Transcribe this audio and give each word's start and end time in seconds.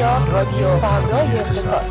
اینجا 0.00 0.32
رادیو 0.32 0.76
فردای 0.76 1.26
اقتصاد. 1.26 1.86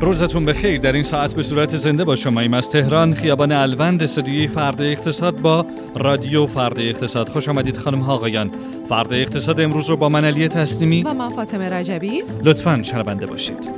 روزتون 0.00 0.44
بخیر. 0.44 0.80
در 0.80 0.92
این 0.92 1.02
ساعت 1.02 1.34
به 1.34 1.42
صورت 1.42 1.76
زنده 1.76 2.04
با 2.04 2.16
شما 2.16 2.40
ایم 2.40 2.54
از 2.54 2.70
تهران. 2.70 3.12
خیابان 3.12 3.52
الوند 3.52 4.02
استودیوی 4.02 4.48
فردا 4.48 4.84
اقتصاد 4.84 5.40
با 5.40 5.66
رادیو 5.94 6.46
فردا 6.46 6.82
اقتصاد. 6.82 7.28
خوش 7.28 7.48
آمدید 7.48 7.76
خانم 7.76 8.00
ها 8.00 8.14
آقایان. 8.14 8.50
فردا 8.88 9.16
اقتصاد 9.16 9.60
امروز 9.60 9.90
رو 9.90 9.96
با 9.96 10.08
من 10.08 10.24
علی 10.24 10.48
تسلیمی 10.48 11.02
و 11.02 11.14
من 11.14 11.28
فاطمه 11.28 11.68
رجبی. 11.68 12.22
لطفا 12.44 12.82
شنونده 12.82 13.26
باشید. 13.26 13.70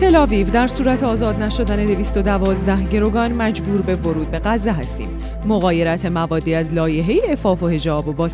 تل 0.00 0.16
آویو 0.16 0.50
در 0.50 0.68
صورت 0.68 1.02
آزاد 1.02 1.42
نشدن 1.42 1.86
212 1.86 2.88
گروگان 2.88 3.32
مجبور 3.32 3.80
به 3.80 3.94
ورود 3.94 4.30
به 4.30 4.38
غزه 4.38 4.72
هستیم. 4.72 5.08
مغایرت 5.46 6.06
موادی 6.06 6.54
از 6.54 6.74
لایحه 6.74 7.32
افاف 7.32 7.62
و 7.62 7.68
حجاب 7.68 8.08
و 8.08 8.12
با 8.12 8.28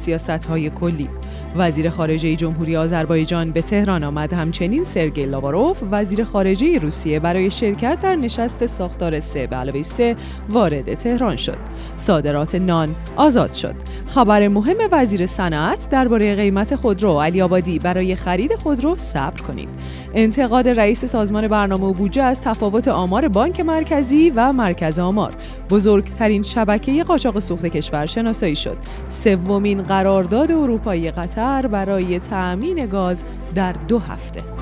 های 0.48 0.70
کلی. 0.70 1.08
وزیر 1.56 1.90
خارجه 1.90 2.36
جمهوری 2.36 2.76
آذربایجان 2.76 3.50
به 3.50 3.62
تهران 3.62 4.04
آمد. 4.04 4.32
همچنین 4.32 4.84
سرگئی 4.84 5.26
لاواروف 5.26 5.82
وزیر 5.90 6.24
خارجه 6.24 6.78
روسیه 6.78 7.20
برای 7.20 7.50
شرکت 7.50 7.98
در 8.02 8.16
نشست 8.16 8.66
ساختار 8.66 9.20
سه 9.20 9.46
به 9.46 9.56
علاوه 9.56 9.82
سه 9.82 10.16
وارد 10.48 10.94
تهران 10.94 11.36
شد. 11.36 11.58
صادرات 11.96 12.54
نان 12.54 12.94
آزاد 13.16 13.54
شد. 13.54 13.74
خبر 14.06 14.48
مهم 14.48 14.76
وزیر 14.92 15.26
صنعت 15.26 15.88
درباره 15.90 16.34
قیمت 16.34 16.76
خودرو 16.76 17.20
علی 17.20 17.42
آبادی 17.42 17.78
برای 17.78 18.16
خرید 18.16 18.54
خودرو 18.54 18.96
صبر 18.96 19.40
کنید. 19.40 19.68
انتقاد 20.14 20.68
رئیس 20.68 21.04
سازمان 21.04 21.48
برنامه 21.52 21.84
و 21.84 21.92
بودجه 21.92 22.22
از 22.22 22.40
تفاوت 22.40 22.88
آمار 22.88 23.28
بانک 23.28 23.60
مرکزی 23.60 24.30
و 24.30 24.52
مرکز 24.52 24.98
آمار. 24.98 25.34
بزرگترین 25.70 26.42
شبکه 26.42 27.04
قاچاق 27.04 27.38
سوخت 27.38 27.66
کشور 27.66 28.06
شناسایی 28.06 28.56
شد. 28.56 28.76
سومین 29.08 29.82
قرارداد 29.82 30.52
اروپایی 30.52 31.10
قطر 31.10 31.66
برای 31.66 32.18
تأمین 32.18 32.86
گاز 32.86 33.24
در 33.54 33.72
دو 33.72 33.98
هفته. 33.98 34.61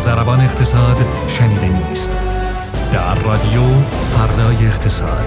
زربان 0.00 0.40
اقتصاد 0.40 0.96
شنیده 1.28 1.88
نیست. 1.88 2.18
در 2.92 3.14
رادیو 3.14 3.60
فردای 4.10 4.66
اقتصاد. 4.66 5.24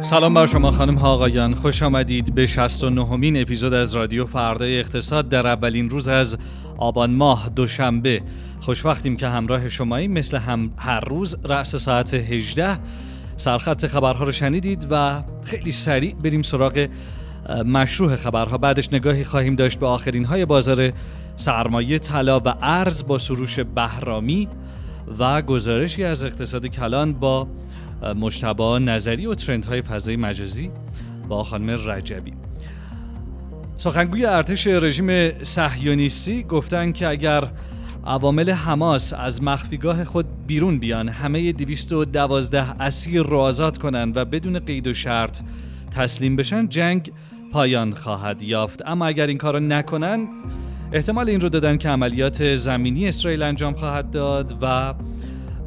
سلام 0.00 0.34
بر 0.34 0.46
شما 0.46 0.70
خانم 0.70 0.94
ها 0.94 1.08
آقایان. 1.08 1.54
خوش 1.54 1.82
آمدید 1.82 2.34
به 2.34 2.46
69 2.46 3.06
همین 3.06 3.42
اپیزود 3.42 3.74
از 3.74 3.96
رادیو 3.96 4.26
فردای 4.26 4.80
اقتصاد 4.80 5.28
در 5.28 5.46
اولین 5.46 5.90
روز 5.90 6.08
از 6.08 6.36
آبان 6.76 7.10
ماه 7.10 7.48
دوشنبه. 7.48 8.22
خوش 8.60 8.84
وقتیم 8.84 9.16
که 9.16 9.28
همراه 9.28 9.68
شماییم 9.68 10.12
مثل 10.12 10.38
هم 10.38 10.72
هر 10.76 11.00
روز 11.00 11.36
رأس 11.44 11.76
ساعت 11.76 12.14
18 12.14 12.78
سرخط 13.36 13.86
خبرها 13.86 14.24
رو 14.24 14.32
شنیدید 14.32 14.86
و 14.90 15.22
خیلی 15.44 15.72
سریع 15.72 16.14
بریم 16.14 16.42
سراغ 16.42 16.86
مشروع 17.66 18.16
خبرها. 18.16 18.58
بعدش 18.58 18.92
نگاهی 18.92 19.24
خواهیم 19.24 19.54
داشت 19.54 19.78
به 19.78 19.86
آخرین 19.86 20.24
های 20.24 20.44
بازار 20.44 20.92
سرمایه 21.36 21.98
طلا 21.98 22.40
و 22.40 22.54
ارز 22.62 23.06
با 23.06 23.18
سروش 23.18 23.58
بهرامی 23.60 24.48
و 25.18 25.42
گزارشی 25.42 26.04
از 26.04 26.24
اقتصاد 26.24 26.66
کلان 26.66 27.12
با 27.12 27.48
مشتبا 28.16 28.78
نظری 28.78 29.26
و 29.26 29.34
ترند 29.34 29.64
های 29.64 29.82
فضای 29.82 30.16
مجازی 30.16 30.70
با 31.28 31.44
خانم 31.44 31.90
رجبی. 31.90 32.32
سخنگوی 33.76 34.24
ارتش 34.24 34.66
رژیم 34.66 35.38
صهیونیستی 35.42 36.42
گفتن 36.42 36.92
که 36.92 37.08
اگر 37.08 37.50
عوامل 38.06 38.50
حماس 38.50 39.12
از 39.12 39.42
مخفیگاه 39.42 40.04
خود 40.04 40.46
بیرون 40.46 40.78
بیان 40.78 41.08
همه 41.08 41.52
212 41.52 42.82
اسیر 42.82 43.22
رو 43.22 43.38
آزاد 43.38 43.78
کنند 43.78 44.16
و 44.16 44.24
بدون 44.24 44.58
قید 44.58 44.86
و 44.86 44.94
شرط 44.94 45.40
تسلیم 45.90 46.36
بشن 46.36 46.68
جنگ 46.68 47.12
پایان 47.54 47.92
خواهد 47.92 48.42
یافت. 48.42 48.82
اما 48.86 49.06
اگر 49.06 49.26
این 49.26 49.38
کارو 49.38 49.60
نکنن 49.60 50.28
احتمال 50.92 51.28
این 51.28 51.40
رو 51.40 51.48
دادن 51.48 51.76
که 51.76 51.88
عملیات 51.88 52.56
زمینی 52.56 53.08
اسرائیل 53.08 53.42
انجام 53.42 53.74
خواهد 53.74 54.10
داد 54.10 54.54
و 54.62 54.94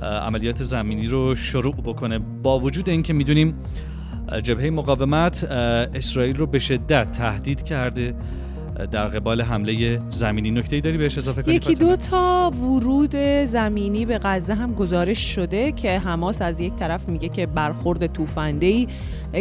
عملیات 0.01 0.63
زمینی 0.63 1.07
رو 1.07 1.35
شروع 1.35 1.73
بکنه. 1.75 2.19
با 2.43 2.59
وجود 2.59 2.89
اینکه 2.89 3.13
می‌دونیم 3.13 3.57
جبهه 4.43 4.69
مقاومت 4.69 5.43
اسرائیل 5.43 6.35
رو 6.35 6.47
به 6.47 6.59
شدت 6.59 7.11
تهدید 7.11 7.63
کرده. 7.63 8.15
در 8.91 9.07
قبال 9.07 9.41
حمله 9.41 10.01
زمینی. 10.09 10.51
نکته 10.51 10.79
داری 10.79 10.97
بهش 10.97 11.17
اضافه 11.17 11.43
کنی 11.43 11.55
یکی 11.55 11.75
دو 11.75 11.95
تا 11.95 12.51
ورود 12.55 13.15
زمینی 13.45 14.05
به 14.05 14.19
غزه 14.23 14.53
هم 14.53 14.73
گزارش 14.73 15.35
شده 15.35 15.71
که 15.71 15.99
حماس 15.99 16.41
از 16.41 16.59
یک 16.59 16.75
طرف 16.75 17.09
میگه 17.09 17.29
که 17.29 17.45
برخورد 17.45 18.13
توفنده 18.13 18.87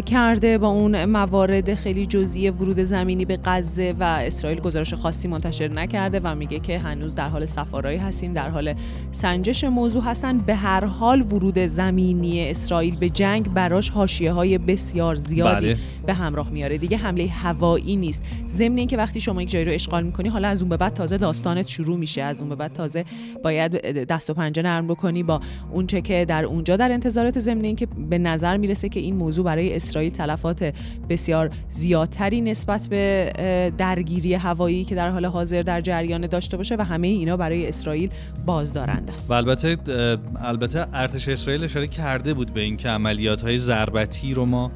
کرده 0.06 0.58
با 0.58 0.68
اون 0.68 1.04
موارد 1.04 1.74
خیلی 1.74 2.06
جزئی 2.06 2.50
ورود 2.50 2.80
زمینی 2.80 3.24
به 3.24 3.38
غزه 3.44 3.94
و 4.00 4.02
اسرائیل 4.02 4.60
گزارش 4.60 4.94
خاصی 4.94 5.28
منتشر 5.28 5.68
نکرده 5.68 6.20
و 6.24 6.34
میگه 6.34 6.58
که 6.58 6.78
هنوز 6.78 7.14
در 7.14 7.28
حال 7.28 7.44
سفارایی 7.44 7.98
هستیم 7.98 8.32
در 8.32 8.48
حال 8.48 8.74
سنجش 9.10 9.64
موضوع 9.64 10.02
هستن. 10.02 10.38
به 10.38 10.54
هر 10.54 10.84
حال 10.84 11.20
ورود 11.20 11.58
زمینی 11.58 12.50
اسرائیل 12.50 12.96
به 12.96 13.08
جنگ 13.08 13.54
براش 13.54 13.90
حاشیه 13.90 14.32
های 14.32 14.58
بسیار 14.58 15.14
زیادی 15.14 15.66
بله. 15.66 15.78
به 16.06 16.14
همراه 16.14 16.50
میاره. 16.50 16.78
دیگه 16.78 16.96
حمله 16.96 17.26
هوایی 17.26 17.96
نیست. 17.96 18.22
ضمن 18.48 18.78
اینکه 18.78 18.96
وقتی 18.96 19.20
شما 19.20 19.42
یک 19.42 19.50
جایی 19.50 19.64
رو 19.64 19.72
اشغال 19.72 20.02
می‌کنی 20.02 20.28
حالا 20.28 20.48
از 20.48 20.62
اون 20.62 20.68
به 20.68 20.76
بعد 20.76 20.94
تازه 20.94 21.16
داستانت 21.16 21.66
شروع 21.66 21.96
میشه. 21.96 22.22
از 22.22 22.40
اون 22.40 22.48
به 22.48 22.54
بعد 22.54 22.72
تازه 22.72 23.04
باید 23.42 23.72
دست 24.04 24.30
و 24.30 24.34
پنجه 24.34 24.62
نرم 24.62 24.86
بکنی 24.86 25.22
با 25.22 25.40
اونچه 25.72 26.00
که 26.00 26.24
در 26.24 26.44
اونجا 26.44 26.76
در 26.76 26.92
انتظارات 26.92 27.38
ضمن 27.38 27.64
اینکه 27.64 27.86
به 28.10 28.18
نظر 28.18 28.56
می‌رسه 28.56 28.88
که 28.88 29.00
این 29.00 29.16
موضوع 29.16 29.44
برای 29.44 29.75
اسرائیل 29.76 30.12
تلفات 30.12 30.74
بسیار 31.08 31.50
زیادتری 31.70 32.40
نسبت 32.40 32.86
به 32.88 33.32
درگیری 33.78 34.34
هوایی 34.34 34.84
که 34.84 34.94
در 34.94 35.10
حال 35.10 35.24
حاضر 35.24 35.62
در 35.62 35.80
جریان 35.80 36.26
داشته 36.26 36.56
باشه 36.56 36.76
و 36.78 36.82
همه 36.82 37.06
اینا 37.06 37.36
برای 37.36 37.68
اسرائیل 37.68 38.10
بازدارنده 38.46 39.12
است. 39.12 39.30
و 39.30 39.34
البته 39.34 39.76
البته 40.40 40.86
ارتش 40.92 41.28
اسرائیل 41.28 41.64
اشاره 41.64 41.88
کرده 41.88 42.34
بود 42.34 42.54
به 42.54 42.60
اینکه 42.60 42.88
عملیات 42.88 43.42
های 43.42 43.58
ضربتی 43.58 44.34
رو 44.34 44.46
ما 44.46 44.72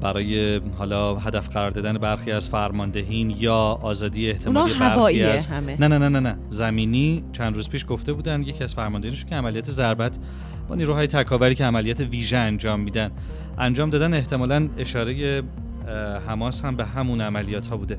برای 0.00 0.60
حالا 0.78 1.16
هدف 1.16 1.48
قرار 1.48 1.70
دادن 1.70 1.98
برخی 1.98 2.32
از 2.32 2.48
فرماندهین 2.48 3.34
یا 3.38 3.54
آزادی 3.82 4.30
احتمالی 4.30 4.74
برخی 4.80 5.22
از 5.22 5.46
همه. 5.46 5.76
نه 5.80 5.88
نه 5.88 5.98
نه 5.98 6.08
نه 6.08 6.20
نه. 6.20 6.36
زمینی 6.50 7.24
چند 7.32 7.54
روز 7.54 7.68
پیش 7.68 7.86
گفته 7.88 8.12
بودن 8.12 8.42
یکی 8.42 8.64
از 8.64 8.74
فرماندهینشون 8.74 9.30
که 9.30 9.36
عملیات 9.36 9.70
ضربت 9.70 10.18
با 10.68 10.74
نیروهای 10.74 11.06
تکاوری 11.06 11.54
که 11.54 11.64
عملیات 11.64 12.00
ویژه 12.00 12.36
انجام 12.36 12.80
میدن. 12.80 13.10
انجام 13.58 13.90
دادن 13.90 14.14
احتمالا 14.14 14.68
اشاره 14.78 15.42
حماس 16.26 16.64
هم 16.64 16.76
به 16.76 16.84
همون 16.84 17.20
عملیات 17.20 17.66
ها 17.66 17.76
بوده 17.76 17.98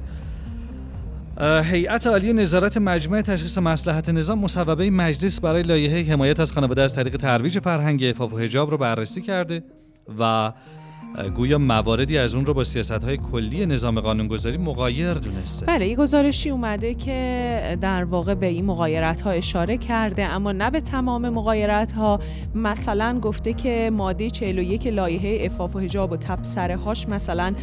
هیئت 1.63 2.07
عالی 2.07 2.33
نظارت 2.33 2.77
مجمع 2.77 3.21
تشخیص 3.21 3.57
مصلحت 3.57 4.09
نظام 4.09 4.39
مصوبه 4.39 4.89
مجلس 4.89 5.39
برای 5.39 5.63
لایحه 5.63 6.11
حمایت 6.13 6.39
از 6.39 6.51
خانواده 6.51 6.81
از 6.81 6.95
طریق 6.95 7.17
ترویج 7.17 7.59
فرهنگ 7.59 8.05
عفاف 8.05 8.33
و 8.33 8.37
حجاب 8.37 8.71
رو 8.71 8.77
بررسی 8.77 9.21
کرده 9.21 9.63
و 10.19 10.51
گویا 11.35 11.57
مواردی 11.57 12.17
از 12.17 12.35
اون 12.35 12.45
رو 12.45 12.53
با 12.53 12.63
سیاست 12.63 12.91
های 12.91 13.17
کلی 13.17 13.65
نظام 13.65 13.99
قانونگذاری 13.99 14.57
مقایر 14.57 15.13
دونسته. 15.13 15.65
بله 15.65 15.87
یه 15.87 15.95
گزارشی 15.95 16.49
اومده 16.49 16.93
که 16.93 17.77
در 17.81 18.03
واقع 18.03 18.33
به 18.33 18.45
این 18.45 18.65
مقایرت 18.65 19.21
ها 19.21 19.31
اشاره 19.31 19.77
کرده 19.77 20.25
اما 20.25 20.51
نه 20.51 20.69
به 20.69 20.81
تمام 20.81 21.29
مقایرت 21.29 21.91
ها 21.91 22.19
مثلا 22.55 23.19
گفته 23.19 23.53
که 23.53 23.91
ماده 23.93 24.29
41 24.29 24.87
لایحه 24.87 25.45
افاف 25.45 25.75
و 25.75 25.79
حجاب 25.79 26.11
و 26.11 26.17
تبصره 26.17 26.77
هاش 26.77 27.09
مثلا 27.09 27.53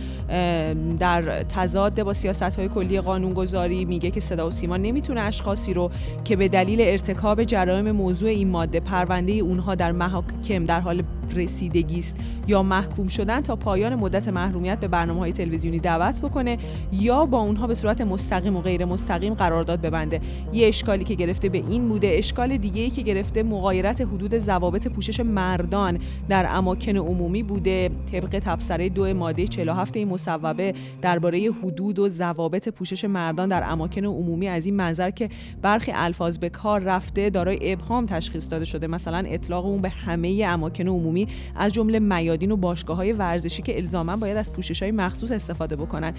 در 0.99 1.43
تضاد 1.43 2.03
با 2.03 2.13
سیاست 2.13 2.43
های 2.43 2.69
کلی 2.69 3.01
قانونگذاری 3.01 3.85
میگه 3.85 4.11
که 4.11 4.21
صدا 4.21 4.47
و 4.47 4.51
سیما 4.51 4.77
نمی‌تونه 4.77 5.21
اشخاصی 5.21 5.75
رو 5.75 5.91
که 6.25 6.37
به 6.37 6.49
دلیل 6.49 6.81
ارتکاب 6.81 7.45
جرایم 7.45 7.91
موضوع 7.91 8.29
این 8.29 8.49
ماده 8.49 8.81
پرونده 8.81 9.33
اونها 9.33 9.75
در 9.75 9.93
محاکم 9.93 10.65
در 10.65 10.81
حال 10.81 11.03
رسیدگی 11.35 11.99
است 11.99 12.17
یا 12.47 12.63
محکوم 12.63 13.09
شدن 13.09 13.40
تا 13.41 13.57
پایان 13.57 13.95
مدت 13.95 14.29
محرومیت 14.29 14.81
به 14.81 14.89
برنامه 14.89 15.21
های 15.21 15.33
تلویزیونی 15.33 15.79
دعوت 15.79 16.21
بکنه 16.21 16.59
یا 16.93 17.27
با 17.27 17.39
اونها 17.39 17.67
به 17.67 17.75
صورت 17.75 18.01
مستقیم 18.01 18.57
و 18.57 18.61
غیر 18.61 18.85
مستقیم 18.85 19.35
قرارداد 19.35 19.81
ببنده. 19.81 20.21
یه 20.53 20.69
اشکالی 20.69 21.05
که 21.05 21.15
گرفته 21.15 21.49
به 21.49 21.59
این 21.59 21.89
بوده 21.89 22.11
اشکال 22.15 22.57
دیگه 22.57 22.83
ای 22.83 22.91
که 22.91 23.03
گرفته 23.03 23.43
مغایرت 23.43 24.01
حدود 24.01 24.39
ضوابط 24.39 24.89
پوشش 24.89 25.21
مردان 25.21 25.99
در 26.29 26.47
اماکن 26.51 26.97
عمومی 26.97 27.43
بوده. 27.43 27.91
طبق 28.13 28.39
تبصره 28.45 28.89
دو 28.89 29.15
ماده 29.15 29.47
47 29.47 29.97
این 29.97 30.09
مصوبه 30.09 30.75
درباره 31.03 31.51
حدود 31.63 31.99
و 31.99 32.09
ضوابط 32.09 32.69
پوشش 32.69 33.05
مردان 33.05 33.49
در 33.49 33.65
اماکن 33.71 34.05
عمومی 34.05 34.49
از 34.49 34.67
این 34.67 34.77
منظر 34.77 35.11
که 35.11 35.29
برخی 35.63 35.93
الفاظ 35.95 36.39
به 36.39 36.49
کار 36.49 36.81
رفته 36.81 37.31
دارای 37.31 37.73
ابهام 37.73 38.07
تشخیص 38.07 38.51
داده 38.51 38.65
شده. 38.65 38.87
مثلا 38.87 39.25
اطلاق 39.27 39.67
اون 39.67 39.81
به 39.81 39.89
همه 39.89 40.45
اماکن 40.47 40.89
عمومی 40.89 41.29
از 41.57 41.73
جمله 41.73 41.99
میادین 41.99 42.51
و 42.51 42.57
باشگاه 42.57 42.97
های 42.97 43.13
ورزشی 43.31 43.63
که 43.63 43.77
الزاما 43.77 44.17
باید 44.17 44.37
از 44.37 44.53
پوشش 44.53 44.83
های 44.83 44.93
مخصوص 44.93 45.33
استفاده 45.33 45.77
بکنن. 45.77 46.15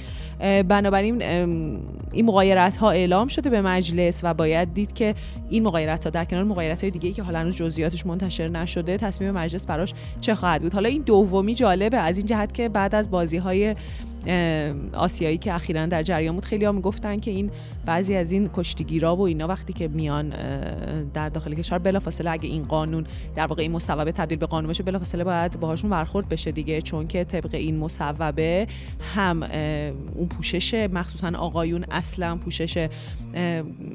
بنابراین 0.68 1.22
این 2.12 2.26
مغایرت 2.26 2.78
ها 2.78 2.92
اعلام 2.92 3.28
شده 3.28 3.50
به 3.50 3.62
مجلس 3.62 4.20
و 4.24 4.34
باید 4.34 4.74
دید 4.74 4.94
که 4.94 5.16
این 5.50 5.64
مغایرت 5.64 6.04
ها 6.04 6.10
در 6.10 6.26
کنار 6.26 6.44
مغایرت 6.44 6.82
های 6.82 6.92
دیگه 6.92 7.12
که 7.12 7.24
حالا 7.24 7.40
هنوز 7.40 7.56
جزئیاتش 7.56 8.06
منتشر 8.06 8.48
نشده 8.48 8.98
تصمیم 8.98 9.32
مجلس 9.32 9.68
براش 9.68 9.94
چه 10.22 10.36
خواهد 10.36 10.62
بود. 10.62 10.74
حالا 10.74 10.90
این 10.90 11.02
دومی 11.02 11.56
جالبه 11.56 11.98
از 11.98 12.18
این 12.18 12.26
جهت 12.26 12.54
که 12.54 12.70
بعد 12.70 12.96
از 12.96 13.12
بازی 13.12 13.38
های 13.38 13.76
آسیایی 14.94 15.38
که 15.38 15.54
اخیرا 15.54 15.86
در 15.86 16.04
جریان 16.04 16.36
بود 16.36 16.46
خیلی 16.46 16.66
ها 16.66 16.72
می‌گفتن 16.72 17.20
که 17.20 17.32
این 17.32 17.52
بعضی 17.86 18.16
از 18.16 18.32
این 18.32 18.50
کشتیگیرا 18.54 19.16
و 19.16 19.22
اینا 19.22 19.48
وقتی 19.48 19.74
که 19.74 19.88
میان 19.88 20.34
در 21.14 21.30
داخل 21.30 21.54
کشور 21.54 21.78
بلافاصله 21.78 22.32
اگه 22.32 22.50
این 22.50 22.64
قانون 22.64 23.06
در 23.36 23.46
واقع 23.48 23.62
این 23.62 23.72
مصوبه 23.72 24.12
تبدیل 24.12 24.38
به 24.38 24.46
قانون 24.46 24.70
بشه 24.70 24.84
بلافاصله 24.84 25.24
باید 25.24 25.60
باهاشون 25.60 25.90
برخورد 25.90 26.30
بشه 26.30 26.52
دیگه. 26.52 26.82
چون 26.82 27.08
که 27.08 27.24
طبق 27.24 27.50
این 27.54 27.78
مصوبه 27.78 28.68
هم 29.16 29.44
اون 30.16 30.28
پوشش 30.28 30.74
مخصوصا 30.74 31.32
آقایون 31.38 31.86
اصلا 31.92 32.36
پوشش 32.36 32.88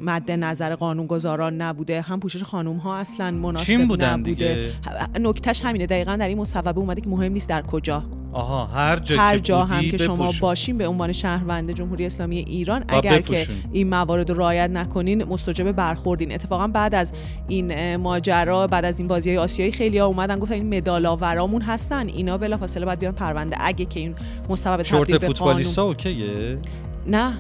مد 0.02 0.30
نظر 0.30 0.74
قانونگذاران 0.74 1.62
نبوده. 1.62 2.00
هم 2.00 2.20
پوشش 2.20 2.42
خانم 2.42 2.76
ها 2.76 2.96
اصلا 2.96 3.30
مناسب 3.30 4.02
نبوده. 4.02 4.72
نکتهش 5.20 5.64
همینه. 5.64 5.86
دقیقا 5.86 6.16
در 6.16 6.28
این 6.28 6.38
مصوبه 6.38 6.78
اومده 6.78 7.00
که 7.00 7.08
مهم 7.08 7.32
نیست 7.32 7.48
در 7.48 7.62
کجا. 7.62 8.04
آها 8.32 8.66
هر 8.66 8.96
جا, 8.96 9.16
هر 9.16 9.38
جا 9.38 9.64
هم 9.64 9.88
که 9.88 9.98
شما 9.98 10.32
باشین 10.40 10.78
به 10.78 10.88
عنوان 10.88 11.12
شهروند 11.12 11.72
جمهوری 11.72 12.06
اسلامی 12.06 12.38
ایران 12.38 12.84
اگر 12.88 13.20
که 13.20 13.46
این 13.72 13.88
موارد 13.88 14.30
رو 14.30 14.36
رعایت 14.36 14.70
نکنین 14.70 15.24
مستوجب 15.24 15.72
برخوردین. 15.72 16.32
اتفاقا 16.32 16.66
بعد 16.66 16.94
از 16.94 17.12
این 17.48 17.96
ماجرا 17.96 18.66
بعد 18.66 18.84
از 18.84 18.98
این 18.98 19.08
بازی 19.08 19.30
های 19.30 19.38
آسیایی 19.38 19.72
خیلی 19.72 19.98
ها 19.98 20.06
اومدن 20.06 20.38
گفتن 20.38 20.54
این 20.54 20.76
مدالاورامون 20.76 21.62
هستن. 21.62 22.08
اینا 22.08 22.38
بلافاصله 22.38 22.84
باید 22.84 22.98
بیان 22.98 23.14
پرونده. 23.14 23.56
اگه 23.60 23.84
که 23.84 24.00
این 24.00 24.14
مسبب 24.48 24.82
تبدیل 24.82 25.18
به 25.18 25.26
فوتبالیستا 25.26 25.82
اوکیه؟ 25.82 26.58
نه 27.06 27.32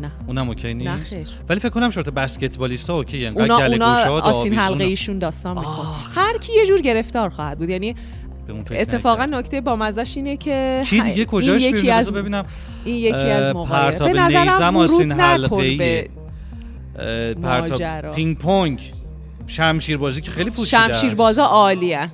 نه. 0.00 0.12
اونم 0.26 0.48
اوکی 0.48 0.74
نیست؟ 0.74 0.90
نه 0.90 0.96
خیر. 0.96 1.28
ولی 1.48 1.60
فکر 1.60 1.68
کنم 1.68 1.90
شورت 1.90 2.08
بسکتبالیستا 2.08 2.96
اوکی 2.96 3.26
انقدر 3.26 3.52
اونا, 3.52 3.66
اونا 3.66 4.20
آسین 4.20 4.54
حلقه 4.54 4.84
ایشون 4.84 5.18
داستان 5.18 5.58
می‌کنه. 5.58 5.74
هر 6.14 6.38
کی 6.38 6.52
یه 6.56 6.66
جور 6.66 6.80
گرفتار 6.80 7.30
خواهد 7.30 7.58
بود. 7.58 7.68
یعنی 7.68 7.94
اتفاقا 8.70 9.26
نکته 9.26 9.60
با 9.60 9.76
مزش 9.76 10.16
اینه 10.16 10.36
که 10.36 10.82
کی 10.86 11.00
دیگه 11.00 11.24
کجاش 11.24 11.62
یکی 11.62 11.90
از 11.90 12.12
ببینم. 12.12 12.44
این 12.84 12.96
یکی 12.96 13.14
از 13.14 13.50
موارد 13.50 13.98
به 14.02 14.12
نظرم 14.12 14.76
ورود 14.76 15.02
نکن 15.02 15.76
به 15.76 16.08
پرتاب 17.42 18.14
پینگ 18.14 18.38
پونگ. 18.38 18.92
شمشیر 19.46 19.96
بازی 19.96 20.20
که 20.20 20.30
خیلی 20.30 20.50
پوشیده 20.50 20.92
شمشیر 20.92 21.14
بازا 21.14 21.44
عالیه. 21.44 22.10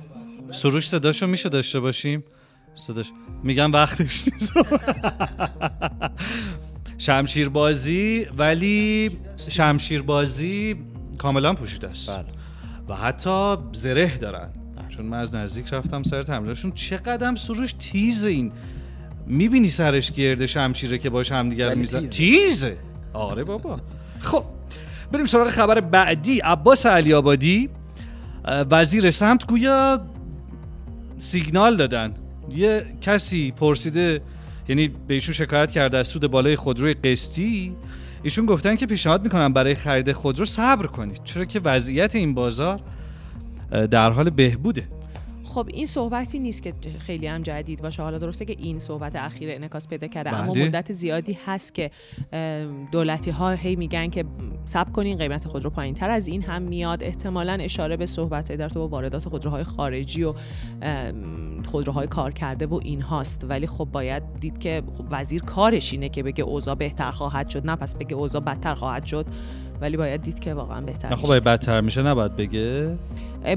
سروش 0.51 0.87
صداشو 0.89 1.27
میشه 1.27 1.49
داشته 1.49 1.79
باشیم؟ 1.79 2.23
صداش. 2.75 3.11
میگم 3.43 3.73
وقتش 3.73 4.27
نیست. 4.27 4.53
شمشیر 6.97 7.49
بازی 7.49 8.25
ولی 8.37 9.11
شمشیر 9.49 10.01
بازی 10.01 10.75
کاملا 11.17 11.53
پوشیده 11.53 11.87
است. 11.87 12.09
بله. 12.09 12.25
و 12.87 12.95
حتی 12.95 13.57
زره 13.71 14.17
دارن. 14.17 14.58
چون 14.99 15.07
من 15.07 15.19
از 15.19 15.35
نزدیک 15.35 15.73
رفتم 15.73 16.03
سر 16.03 16.23
تمرینشون. 16.23 16.71
چقدر 16.71 17.35
سروش 17.35 17.73
تیز 17.79 18.25
این. 18.25 18.51
می‌بینی 19.27 19.69
سرش 19.69 20.11
گرده 20.11 20.47
شمشیره 20.47 20.97
که 20.97 21.09
باش 21.09 21.31
همدیگر 21.31 21.75
میزن 21.75 22.05
تیزه. 22.05 22.77
آره 23.13 23.43
بابا. 23.43 23.79
خب 24.19 24.43
بریم 25.11 25.25
سراغ 25.25 25.49
خبر 25.49 25.81
بعدی. 25.81 26.39
عباس 26.39 26.85
علی 26.85 27.13
آبادی 27.13 27.69
وزیر 28.45 29.11
سمت 29.11 29.47
گویا 29.47 30.01
سیگنال 31.17 31.77
دادن. 31.77 32.13
یه 32.55 32.85
کسی 33.01 33.51
پرسیده 33.51 34.21
یعنی 34.67 34.87
به 34.87 35.13
ایشون 35.13 35.33
شکایت 35.33 35.71
کرده 35.71 35.97
از 35.97 36.07
سود 36.07 36.27
بالای 36.27 36.55
خودروی 36.55 36.93
قسطی. 36.93 37.75
ایشون 38.23 38.45
گفتن 38.45 38.75
که 38.75 38.85
پیشنهاد 38.85 39.23
می‌کنن 39.23 39.53
برای 39.53 39.75
خرید 39.75 40.11
خودرو 40.11 40.45
صبر 40.45 40.85
کنید. 40.85 41.21
چرا 41.23 41.45
که 41.45 41.59
وضعیت 41.59 42.15
این 42.15 42.33
بازار 42.33 42.81
در 43.71 44.11
حال 44.11 44.29
بهبوده. 44.29 44.87
خب 45.43 45.69
این 45.73 45.85
صحبتی 45.85 46.39
نیست 46.39 46.63
که 46.63 46.73
خیلی 46.99 47.27
هم 47.27 47.41
جدید 47.41 47.81
باشه. 47.81 48.03
حالا 48.03 48.17
درسته 48.17 48.45
که 48.45 48.55
این 48.59 48.79
صحبت 48.79 49.15
اخیر 49.15 49.51
انعکاس 49.51 49.87
پیدا 49.87 50.07
کرده 50.07 50.33
اما 50.33 50.53
بله. 50.53 50.65
مدت 50.65 50.91
زیادی 50.91 51.37
هست 51.45 51.75
که 51.75 51.91
دولتی 52.91 53.31
ها 53.31 53.51
هی 53.51 53.75
میگن 53.75 54.09
که 54.09 54.25
سب 54.65 54.91
کنین 54.93 55.17
قیمت 55.17 55.47
خودرو 55.47 55.69
پایین 55.69 55.93
تر 55.93 56.09
از 56.09 56.27
این 56.27 56.43
هم 56.43 56.61
میاد. 56.61 57.03
احتمالا 57.03 57.53
اشاره 57.53 57.97
به 57.97 58.05
صحبت 58.05 58.51
در 58.51 58.69
تو 58.69 58.87
واردات 58.87 59.29
خودروهای 59.29 59.63
خارجی 59.63 60.23
و 60.23 60.33
خودروهای 61.65 62.07
کار 62.07 62.31
کرده 62.31 62.65
و 62.65 62.79
این 62.83 63.01
هاست 63.01 63.45
ولی 63.49 63.67
خب 63.67 63.85
باید 63.91 64.23
دید 64.39 64.57
که 64.57 64.83
خب 64.97 65.05
وزیر 65.11 65.41
کارش 65.41 65.93
اینه 65.93 66.09
که 66.09 66.23
بگه 66.23 66.43
اوضاع 66.43 66.75
بهتر 66.75 67.11
خواهد 67.11 67.49
شد. 67.49 67.65
نه 67.65 67.75
پس 67.75 67.95
بگه 67.95 68.15
اوضاع 68.15 68.41
بدتر 68.41 68.75
خواهد 68.75 69.05
شد 69.05 69.25
ولی 69.81 69.97
باید 69.97 70.21
دید 70.21 70.39
که 70.39 70.53
واقعا 70.53 70.81
بهتر 70.81 71.15
خب 71.15 71.39
بدتر 71.39 71.81
میشه 71.81 72.03
نباید 72.03 72.35
بگه. 72.35 72.97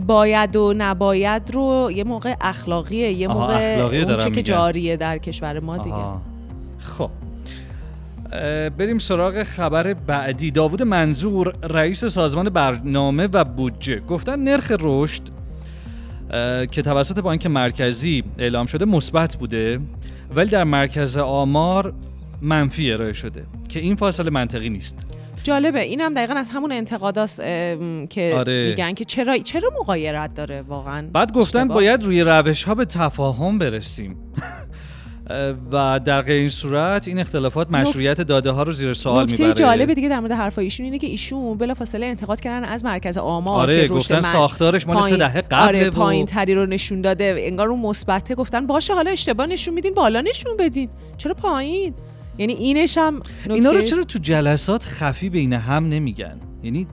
باید 0.07 0.57
و 0.57 0.75
نباید 0.77 1.55
رو 1.55 1.91
یه 1.95 2.05
موقع 2.05 2.35
اخلاقیه 2.41 3.13
یه 3.13 3.29
موقع 3.29 3.81
اونچه 4.09 4.31
که 4.31 4.43
جاریه 4.43 4.97
در 4.97 5.19
کشور 5.19 5.61
ما 5.61 5.79
دیگه. 5.79 5.97
خب. 6.79 7.11
بریم 8.79 8.99
سراغ 8.99 9.43
خبر 9.43 9.95
بعدی. 9.95 10.51
داوود 10.51 10.83
منظور 10.83 11.53
رئیس 11.63 12.05
سازمان 12.05 12.49
برنامه 12.49 13.29
و 13.33 13.45
بودجه. 13.45 14.01
گفتن 14.01 14.39
نرخ 14.39 14.73
رشد 14.81 15.23
که 16.71 16.83
توسط 16.83 17.19
بانک 17.19 17.47
مرکزی 17.47 18.25
اعلام 18.39 18.67
شده 18.67 18.85
مثبت 18.85 19.37
بوده 19.37 19.81
ولی 20.35 20.51
در 20.51 20.65
مرکز 20.65 21.17
آمار 21.17 21.95
منفی 22.43 22.93
ارائه 22.93 23.13
شده 23.13 23.45
که 23.69 23.81
این 23.81 23.97
فاصله 23.97 24.31
منطقی 24.31 24.71
نیست. 24.71 25.07
جالبه. 25.43 25.81
اینم 25.81 26.15
دقیقا 26.15 26.35
از 26.35 26.51
همون 26.51 26.73
انتقاداست 26.73 27.41
که 28.11 28.35
آره. 28.37 28.69
میگن 28.69 28.95
که 28.95 29.05
چرا 29.05 29.39
چرا 29.39 29.71
مقایرت 29.81 30.35
داره 30.35 30.63
واقعا؟ 30.63 31.09
بعد 31.13 31.33
گفتن 31.33 31.69
باید 31.69 32.05
روی 32.05 32.21
روش 32.21 32.65
ها 32.65 32.75
به 32.75 32.85
تفاهم 32.85 33.59
برسیم. 33.59 34.17
و 35.73 36.01
در 36.05 36.23
غیر 36.23 36.39
این 36.39 36.49
صورت 36.49 37.09
این 37.09 37.19
اختلافات 37.19 37.71
مشروعیت 37.71 38.21
داده 38.21 38.51
ها 38.51 38.63
رو 38.63 38.73
زیر 38.73 38.95
سوال 38.95 39.27
می‌بره. 39.27 39.49
نکته 39.49 39.63
جالبه 39.63 39.95
دیگه 39.95 40.09
در 40.09 40.21
مورد 40.21 40.33
حرفای 40.33 40.65
ایشون 40.65 40.85
اینه 40.85 40.99
که 40.99 41.07
ایشون 41.07 41.59
بلافاصله 41.59 42.07
انتقاد 42.07 42.41
کردن 42.41 42.69
از 42.69 42.85
مرکز 42.85 43.19
آمار 43.19 43.61
آره 43.61 43.83
که 43.83 43.89
گفتن 43.89 44.21
ساختارش 44.21 44.87
مال 44.87 45.03
سه 45.03 45.17
دهه 45.17 45.41
قبل 45.41 45.69
آره 45.69 45.91
پایین 45.91 46.27
تری 46.27 46.55
رو 46.55 46.67
نشون 46.67 47.01
داده. 47.01 47.35
انگار 47.39 47.69
اون 47.69 47.81
مثبته. 47.81 48.35
گفتن 48.35 48.67
باشه 48.67 48.95
حالا 48.95 49.11
اشتباه 49.11 49.47
نشون 49.47 49.75
میدین 49.75 49.95
بالا 49.95 50.21
نشون 50.21 50.57
بدین. 50.59 50.89
چرا 51.17 51.35
پایین؟ 51.35 51.95
یعنی 52.39 52.53
اینش 52.53 52.99
هم 52.99 53.21
اینا 53.51 53.71
رو 53.71 53.83
چرا 53.83 54.05
تو 54.05 54.19
جلسات 54.19 54.85
خفی 54.85 55.31
بین 55.31 55.53
هم 55.53 55.89
نمیگن؟ 55.89 56.41
یعنی 56.63 56.87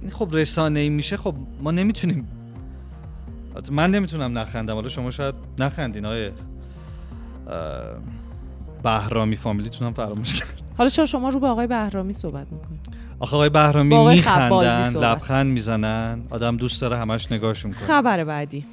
این 0.00 0.10
خب 0.10 0.28
رسانه 0.32 0.80
ای 0.80 0.88
میشه 0.88 1.16
خب 1.16 1.34
ما 1.62 1.70
نمی‌تونیم. 1.70 2.28
من 3.70 3.90
نمی‌تونم 3.90 4.38
نخندم. 4.38 4.74
حالا 4.74 4.88
شما 4.88 5.10
شاید 5.10 5.34
نخندین 5.58 6.04
های 6.04 6.30
بهرامی 8.82 9.36
فامیلیتون 9.36 9.86
هم 9.86 9.94
فراموش 9.94 10.40
کرد. 10.40 10.62
حالا 10.78 10.90
چرا 10.90 11.06
شما 11.06 11.28
رو 11.28 11.40
به 11.40 11.46
آقای 11.46 11.66
بهرامی 11.66 12.12
صحبت 12.12 12.52
می‌کنید 12.52 12.80
آخه 13.20 13.36
آقای 13.36 13.48
بهرامی 13.48 14.08
میخندن 14.08 14.96
لبخند 14.96 15.46
می‌زنن 15.46 16.22
آدم 16.30 16.56
دوست 16.56 16.80
داره 16.80 16.96
همش 16.98 17.32
نگاهشون 17.32 17.72
کنه. 17.72 17.80
خبر 17.80 18.24
بعدی. 18.24 18.64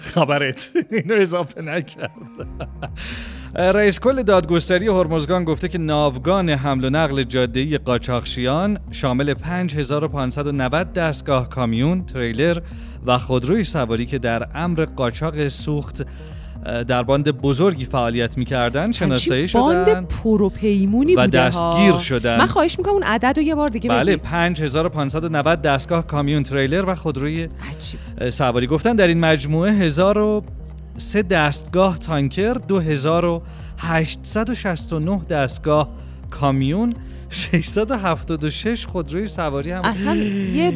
خبرت 0.00 0.70
اینو 0.92 1.14
اضافه 1.14 1.62
نکرد. 1.62 2.10
رئیس 3.58 4.00
کل 4.00 4.22
دادگستری 4.22 4.88
هرمزگان 4.88 5.44
گفته 5.44 5.68
که 5.68 5.78
ناوگان 5.78 6.50
حمل 6.50 6.84
و 6.84 6.90
نقل 6.90 7.22
جاده‌ای 7.22 7.78
قاچاقچیان 7.78 8.78
شامل 8.90 9.34
5590 9.34 10.92
دستگاه 10.92 11.48
کامیون، 11.48 12.06
تریلر 12.06 12.58
و 13.06 13.18
خودروی 13.18 13.64
سواری 13.64 14.06
که 14.06 14.18
در 14.18 14.48
امر 14.54 14.84
قاچاق 14.84 15.48
سوخت 15.48 16.06
در 16.88 17.02
باند 17.02 17.30
بزرگی 17.30 17.84
فعالیت 17.84 18.38
می‌کردن 18.38 18.92
شناسایی 18.92 19.48
شدن 19.48 19.60
باند 19.60 20.08
پروپیمونی 20.08 21.14
و 21.14 21.26
دستگیر 21.26 21.94
شدن. 21.94 22.38
من 22.38 22.46
خواهش 22.46 22.78
می‌کنم 22.78 22.94
اون 22.94 23.02
عدد 23.02 23.34
رو 23.36 23.42
یه 23.42 23.54
بار 23.54 23.68
دیگه 23.68 23.90
بله 23.90 24.16
5590 24.16 25.62
دستگاه 25.62 26.06
کامیون 26.06 26.42
تریلر 26.42 26.84
و 26.86 26.94
خودروی 26.94 27.42
عجیب. 27.42 28.30
سواری. 28.30 28.66
گفتن 28.66 28.96
در 28.96 29.06
این 29.06 29.20
مجموعه 29.20 29.72
1000 29.72 30.42
سه 30.98 31.22
دستگاه 31.22 31.98
تانکر 31.98 32.56
2869 32.68 35.24
دستگاه 35.24 35.88
کامیون 36.30 36.94
676 37.30 38.86
خودروی 38.86 39.26
سواری 39.26 39.70
هم 39.70 39.82
اصلا 39.84 40.14
یه 40.14 40.72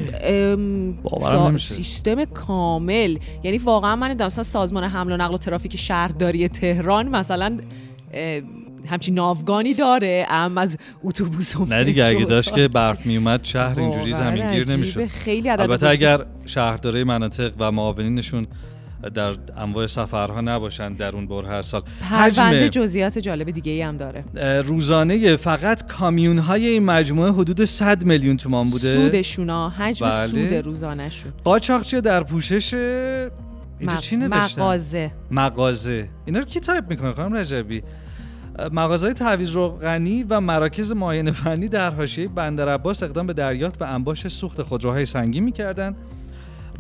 سا-. 1.21 1.57
سیستم 1.57 2.25
کامل 2.25 3.17
یعنی 3.43 3.59
واقعا 3.59 3.97
من 3.97 4.27
مثلا 4.27 4.45
سازمان 4.45 4.85
حمل 4.85 5.13
و 5.13 5.17
نقل 5.17 5.35
و 5.35 5.39
ترافیک 5.39 5.77
شهرداری 5.77 6.49
تهران 6.49 7.09
مثلا 7.09 7.59
همچین 8.87 9.15
ناوگانی 9.15 9.75
داره 9.75 10.27
ام 10.31 10.59
از 10.59 10.77
اتوبوس 11.05 11.57
و 11.57 11.65
نه 11.65 11.85
دیگه 11.85 12.05
اگه 12.05 12.25
داشت 12.25 12.55
که. 12.55 12.69
برف 12.69 13.07
میومد 13.07 13.45
شهر 13.45 13.81
اینجوری 13.81 14.13
زمینگیر. 14.13 14.71
نمی‌شد 14.71 15.07
خیلی 15.07 15.49
عدد 15.49 15.61
البته. 15.61 15.89
اگر 15.89 16.27
شهرداره 16.47 17.05
مناطق 17.05 17.53
و 17.59 17.73
معاونینشون 17.73 18.47
در 19.15 19.35
انواع 19.57 19.87
سفرها 19.87 20.41
نباشن 20.41 20.93
در 20.93 21.17
اون 21.17 21.27
بر 21.27 21.45
هر 21.45 21.63
سال. 21.63 21.83
پرونده 22.11 22.65
حجم 22.65 22.67
جزئیات 22.67 23.19
جالب 23.19 23.51
دیگه 23.51 23.73
ای 23.73 23.83
هم 23.83 23.97
داره. 23.97 24.25
روزانه 24.61 25.37
فقط 25.37 25.87
کامیون 25.87 26.39
های 26.39 26.67
این 26.67 26.85
مجموعه 26.85 27.33
حدود 27.33 27.65
100 27.65 28.05
میلیون 28.05 28.37
تومان 28.37 28.71
بوده. 28.71 28.95
سودشونا 28.95 29.69
حجم 29.69 30.09
بله. 30.09 30.27
سود 30.27 30.55
روزانهشون. 30.67 31.33
قاچاقچی 31.45 32.01
در 32.01 32.23
پوشش 32.23 32.75
اینجا 33.79 33.97
چی 33.97 34.17
نوشتن 34.17 34.63
مغازه. 34.63 35.13
مغازه. 35.31 36.09
اینا 36.25 36.39
رو 36.39 36.45
کی 36.45 36.61
تایپ 36.61 36.85
می‌کنه 36.91 37.13
خانم 37.13 37.35
رجبی؟ 37.35 37.83
مغازه 38.73 39.13
تعویض 39.13 39.51
روغنی 39.51 40.23
و 40.29 40.41
مراکز 40.41 40.93
معاینه 40.93 41.31
فنی 41.31 41.69
در 41.69 41.91
حاشیه 41.91 42.29
بندر 42.29 42.69
عباس 42.69 43.03
اقدام 43.03 43.27
به 43.27 43.33
دریافت 43.33 43.83
و 43.83 43.85
انباشت 43.85 44.29
سوخت 44.29 44.63
خودروهای 44.63 45.07
سنگین 45.07 45.45
می‌کردن. 45.45 45.97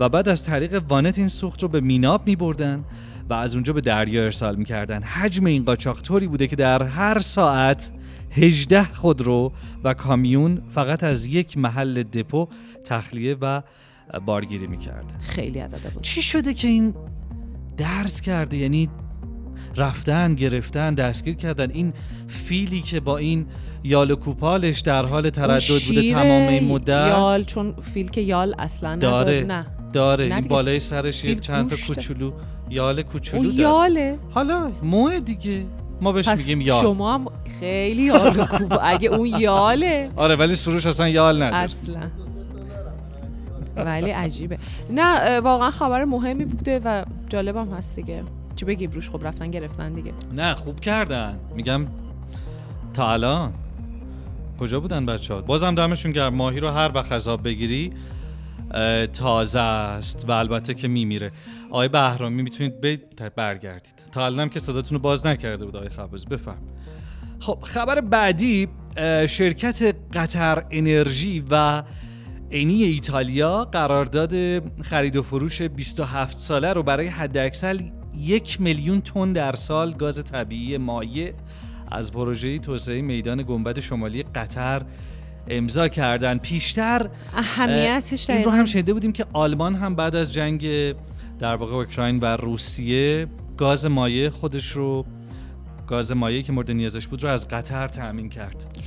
و 0.00 0.09
بعد 0.09 0.28
از 0.28 0.45
طریق 0.45 0.83
وانت 0.88 1.19
این 1.19 1.28
سوخت 1.28 1.62
رو 1.62 1.69
به 1.69 1.80
میناب 1.80 2.26
میبردن 2.26 2.85
و 3.30 3.35
از 3.35 3.54
اونجا 3.54 3.73
به 3.73 3.80
دریا 3.80 4.25
ارسال 4.25 4.57
می‌کردن. 4.57 5.02
حجم 5.02 5.47
این 5.47 5.64
قاچاق 5.64 6.00
طوری 6.00 6.26
بوده 6.26 6.47
که 6.47 6.57
در 6.57 6.83
هر 6.83 7.19
ساعت 7.19 7.92
18 8.30 8.85
خودرو 8.85 9.52
و 9.85 9.95
کامیون 9.95 10.62
فقط 10.71 11.04
از 11.04 11.26
یک 11.26 11.59
محل 11.59 12.02
دپو 12.02 12.49
تخلیه 12.85 13.37
و 13.40 13.62
بارگیری 14.26 14.66
می‌کرد. 14.66 15.14
خیلی 15.21 15.59
عدد 15.59 15.92
بود. 15.92 16.02
چی 16.02 16.23
شده 16.23 16.54
که 16.54 16.69
این 16.69 16.95
درس 17.76 18.21
کرده؟ 18.21 18.57
یعنی 18.57 18.88
رفتن 19.76 20.35
گرفتن 20.35 20.95
دستگیر 20.95 21.35
کردن. 21.35 21.71
این 21.71 21.92
فیلی 22.28 22.80
که 22.80 23.00
با 23.00 23.16
این 23.16 23.47
یال 23.85 24.11
و 24.11 24.16
کوپالش 24.16 24.80
در 24.80 25.07
حال 25.07 25.30
تردد 25.30 25.62
بوده 25.87 26.12
تمام 26.12 26.49
این 26.49 26.69
مدت 26.69 27.09
یال 27.09 27.45
چون 27.45 27.75
فیل 27.95 28.09
که 28.09 28.21
یال 28.21 28.54
اصلا 28.59 28.97
داره. 28.97 29.21
نداره 29.21 29.45
نه. 29.47 29.79
داره. 29.92 30.25
این. 30.25 30.40
بالای 30.40 30.80
سرش 30.80 31.25
یه 31.25 31.35
چند 31.35 31.70
تا. 31.70 31.76
کوچولو 31.87 32.32
یال 32.70 33.02
کوچولو 33.02 33.42
داره. 33.42 33.54
یاله. 33.54 34.18
حالا 34.30 34.73
موه 34.82 35.20
دیگه. 35.20 35.64
ما 36.00 36.12
بهش 36.12 36.28
میگیم 36.28 36.61
یال. 36.61 36.82
شما 36.82 37.14
هم 37.14 37.26
خیلی 37.61 38.02
یال 38.02 38.40
و 38.40 38.44
کوب. 38.44 38.78
اگه 38.82 39.09
اون 39.09 39.26
یاله. 39.26 40.11
آره 40.16 40.37
ولی 40.37 40.56
سروش 40.56 40.87
اصلا 40.87 41.09
یال 41.09 41.42
نداره. 41.42 41.56
اصلا. 41.56 42.00
ولی 43.76 44.11
عجیبه. 44.11 44.59
نه 44.90 45.40
واقعا 45.40 45.70
خبر 45.70 46.04
مهمی 46.04 46.44
بوده 46.44 46.80
و 46.85 47.04
جالبم 47.28 47.68
هست 47.68 47.97
دیگه. 47.97 48.23
چی 48.56 48.64
بگیم 48.64 48.90
روش 48.90 49.11
خب 49.11 49.26
رفتن 49.26 49.50
گرفتن 49.50 49.92
دیگه. 49.92 50.12
نه 50.32 50.54
خوب 50.54 50.80
کردن. 50.80 51.38
میگم 51.56 51.87
تا 52.94 53.12
الان. 53.12 53.52
کجا 54.61 54.80
بودن 54.80 55.06
بچه 55.06 55.35
ها 55.35 55.40
بازم 55.40 55.75
دمشون 55.75 56.12
گرم. 56.12 56.35
ماهی 56.35 56.61
رو 56.61 56.68
هر 56.70 56.90
وقت 56.94 57.28
آب 57.28 57.44
بگیری 57.44 57.92
تازه 59.12 59.60
است 59.60 60.28
و 60.28 60.32
البته 60.32 60.74
که 60.74 60.88
میمیره. 60.88 61.32
آقای 61.70 61.88
بهرامی 61.88 62.42
می‌تونید 62.42 62.74
برگردید. 63.36 63.94
تا 64.12 64.24
الان 64.24 64.40
هم 64.40 64.48
که 64.48 64.60
صداتون 64.60 64.98
رو 64.98 65.02
باز 65.02 65.26
نکرده 65.26 65.64
بود 65.64 65.76
آقای 65.76 65.88
خباز 65.88 66.26
بفهم. 66.26 66.62
خب 67.40 67.58
خبر 67.62 68.00
بعدی 68.00 68.68
شرکت 69.28 69.96
قطر 70.12 70.64
انرژی 70.70 71.44
و 71.50 71.82
اینی 72.50 72.82
ایتالیا 72.82 73.64
قرارداد 73.64 74.34
خرید 74.82 75.16
و 75.16 75.22
فروش 75.22 75.62
27 75.62 76.38
ساله 76.38 76.72
رو 76.72 76.82
برای 76.82 77.06
حداکثر 77.06 77.80
یک 78.18 78.60
میلیون 78.60 79.00
تن 79.00 79.32
در 79.32 79.56
سال 79.56 79.92
گاز 79.92 80.24
طبیعی 80.24 80.78
مایع 80.78 81.32
از 81.90 82.12
پروژه 82.12 82.58
توسعه 82.58 83.02
میدان 83.02 83.42
گنبد 83.42 83.80
شمالی 83.80 84.22
قطر 84.22 84.82
امضا 85.50 85.88
کردن. 85.88 86.38
پیشتر 86.38 87.11
اهمیتش 87.37 88.30
این 88.30 88.42
رو 88.42 88.50
هم 88.50 88.64
شنیده 88.64 88.92
بودیم 88.92 89.12
که 89.12 89.26
آلمان 89.33 89.75
هم 89.75 89.95
بعد 89.95 90.14
از 90.16 90.33
جنگ 90.33 90.66
در 91.38 91.54
واقع 91.54 91.75
اوکراین 91.75 92.19
و 92.19 92.25
روسیه 92.25 93.26
گاز 93.57 93.87
مایع 93.87 94.28
خودش 94.28 94.66
رو 94.66 95.04
گاز 95.87 96.12
مایعی 96.12 96.42
که 96.42 96.52
مورد 96.52 96.71
نیازش 96.71 97.07
بود 97.07 97.23
رو 97.23 97.28
از 97.28 97.49
قطر 97.49 97.88
تأمین 97.88 98.28
کرد. 98.28 98.78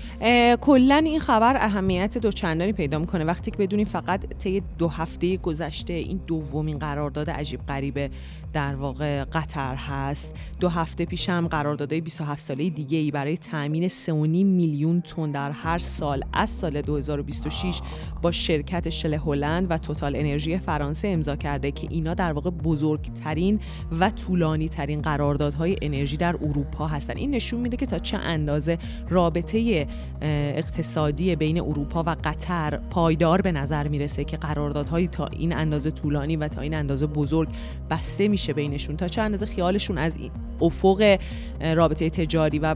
کلا 0.62 0.96
این 0.96 1.20
خبر 1.20 1.58
اهمیت 1.58 2.17
دوچندانی 2.17 2.74
پیدا 2.74 3.00
می‌کنه. 3.00 3.24
وقتی 3.24 3.51
که 3.51 3.58
بدونیم 3.58 3.86
فقط 3.86 4.38
طی 4.38 4.63
دو 4.77 4.88
هفته 4.88 5.38
گذشته 5.38 5.93
این 5.93 6.22
دومین 6.27 6.79
قرارداد 6.79 7.29
عجیب 7.29 7.60
غریب 7.67 8.12
در 8.53 8.75
واقع 8.75 9.24
قطر 9.24 9.75
هست. 9.75 10.36
دو 10.60 10.69
هفته 10.69 11.05
پیش 11.05 11.29
هم 11.29 11.48
قراردادهای 11.48 12.01
27 12.01 12.41
ساله 12.41 12.69
دیگه 12.69 12.98
ای 12.98 13.12
برای 13.12 13.38
تامین 13.38 13.88
3.5 13.88 14.10
میلیون 14.10 15.01
تن 15.01 15.31
در 15.31 15.51
هر 15.51 15.77
سال 15.77 16.24
از 16.33 16.50
سال 16.50 16.81
2026 16.81 17.81
با 18.22 18.31
شرکت 18.31 18.89
شل 18.89 19.13
هلند 19.13 19.67
و 19.69 19.77
توتال 19.77 20.15
انرژی 20.15 20.57
فرانسه 20.57 21.07
امضا 21.07 21.36
کرده 21.36 21.72
که 21.72 21.88
اینا 21.89 22.13
در 22.13 22.33
واقع 22.33 22.50
بزرگترین 22.50 23.60
و 24.00 24.10
طولانی 24.10 24.69
ترین 24.69 25.01
قراردادهای 25.01 25.75
انرژی 25.81 26.17
در 26.17 26.36
اروپا 26.36 26.88
هستن. 26.88 27.17
این 27.17 27.31
نشون 27.31 27.60
میده 27.60 27.77
که 27.77 27.86
تا 27.86 28.00
چه 28.00 28.17
اندازه 28.17 28.77
رابطه 29.10 29.88
اقتصادی 30.22 31.36
بین 31.36 31.62
اروپا 31.62 32.03
و 32.03 32.15
قطر 32.24 32.77
پایدار 32.89 33.41
به 33.41 33.51
نظر 33.51 33.88
می‌رسه 33.88 34.24
که 34.24 34.38
قراردادهایی 34.38 35.07
تا 35.07 35.25
این 35.25 35.55
اندازه 35.55 35.91
طولانی 35.91 36.36
و 36.36 36.48
تا 36.48 36.62
این 36.62 36.74
اندازه 36.74 37.07
بزرگ 37.07 37.50
بسته 37.89 38.27
میشه. 38.27 38.42
بینشون 38.50 38.97
تا 38.97 39.07
چه 39.07 39.21
اندازه 39.21 39.45
خیالشون 39.45 39.97
از 39.97 40.17
این 40.17 40.31
افق 40.62 41.17
رابطه 41.62 42.09
تجاری 42.09 42.59
و 42.59 42.75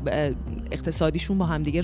اقتصادیشون 0.71 1.37
با 1.37 1.45
همدیگه 1.45 1.81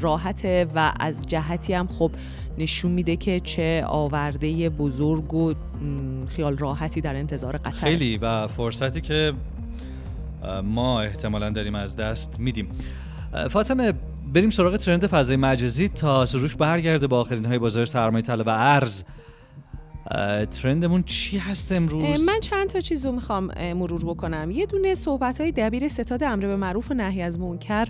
راحته 0.00 0.66
و 0.74 0.92
از 1.00 1.26
جهتی 1.26 1.72
هم 1.72 1.86
خب 1.86 2.10
نشون 2.58 2.92
میده 2.92 3.16
که 3.16 3.40
چه 3.40 3.84
آورده 3.86 4.68
بزرگ 4.68 5.34
و 5.34 5.54
خیال 6.28 6.56
راحتی 6.56 7.00
در 7.00 7.16
انتظار 7.16 7.56
قطر. 7.56 7.70
خیلی 7.70 8.16
و 8.16 8.46
فرصتی 8.46 9.00
که 9.00 9.32
ما 10.64 11.00
احتمالا 11.00 11.50
داریم 11.50 11.74
از 11.74 11.96
دست 11.96 12.40
میدیم. 12.40 12.68
فاطمه 13.50 13.92
بریم 14.34 14.50
سراغ 14.50 14.76
ترند 14.76 15.06
فضای 15.06 15.36
مجازی 15.36 15.88
تا 15.88 16.26
سروش 16.26 16.56
برگرده 16.56 17.06
با 17.06 17.20
آخرین 17.20 17.44
های 17.44 17.58
بازار 17.58 17.84
سرمایه 17.84 18.22
طلا 18.22 18.44
و 18.44 18.48
ارز. 18.48 19.02
ترندمون 20.50 21.02
چی 21.02 21.38
هست 21.38 21.72
امروز؟ 21.72 22.26
من 22.26 22.40
چند 22.40 22.68
تا 22.68 22.80
چیز 22.80 23.06
رو 23.06 23.12
می‌خوام 23.12 23.72
مرور 23.72 24.04
بکنم. 24.04 24.50
یه 24.50 24.66
دونه 24.66 24.94
صحبت 24.94 25.40
های 25.40 25.52
دبیر 25.52 25.88
ستاد 25.88 26.24
امر 26.24 26.46
به 26.46 26.56
معروف 26.56 26.90
و 26.90 26.94
نهی 26.94 27.22
از 27.22 27.38
منکر 27.38 27.88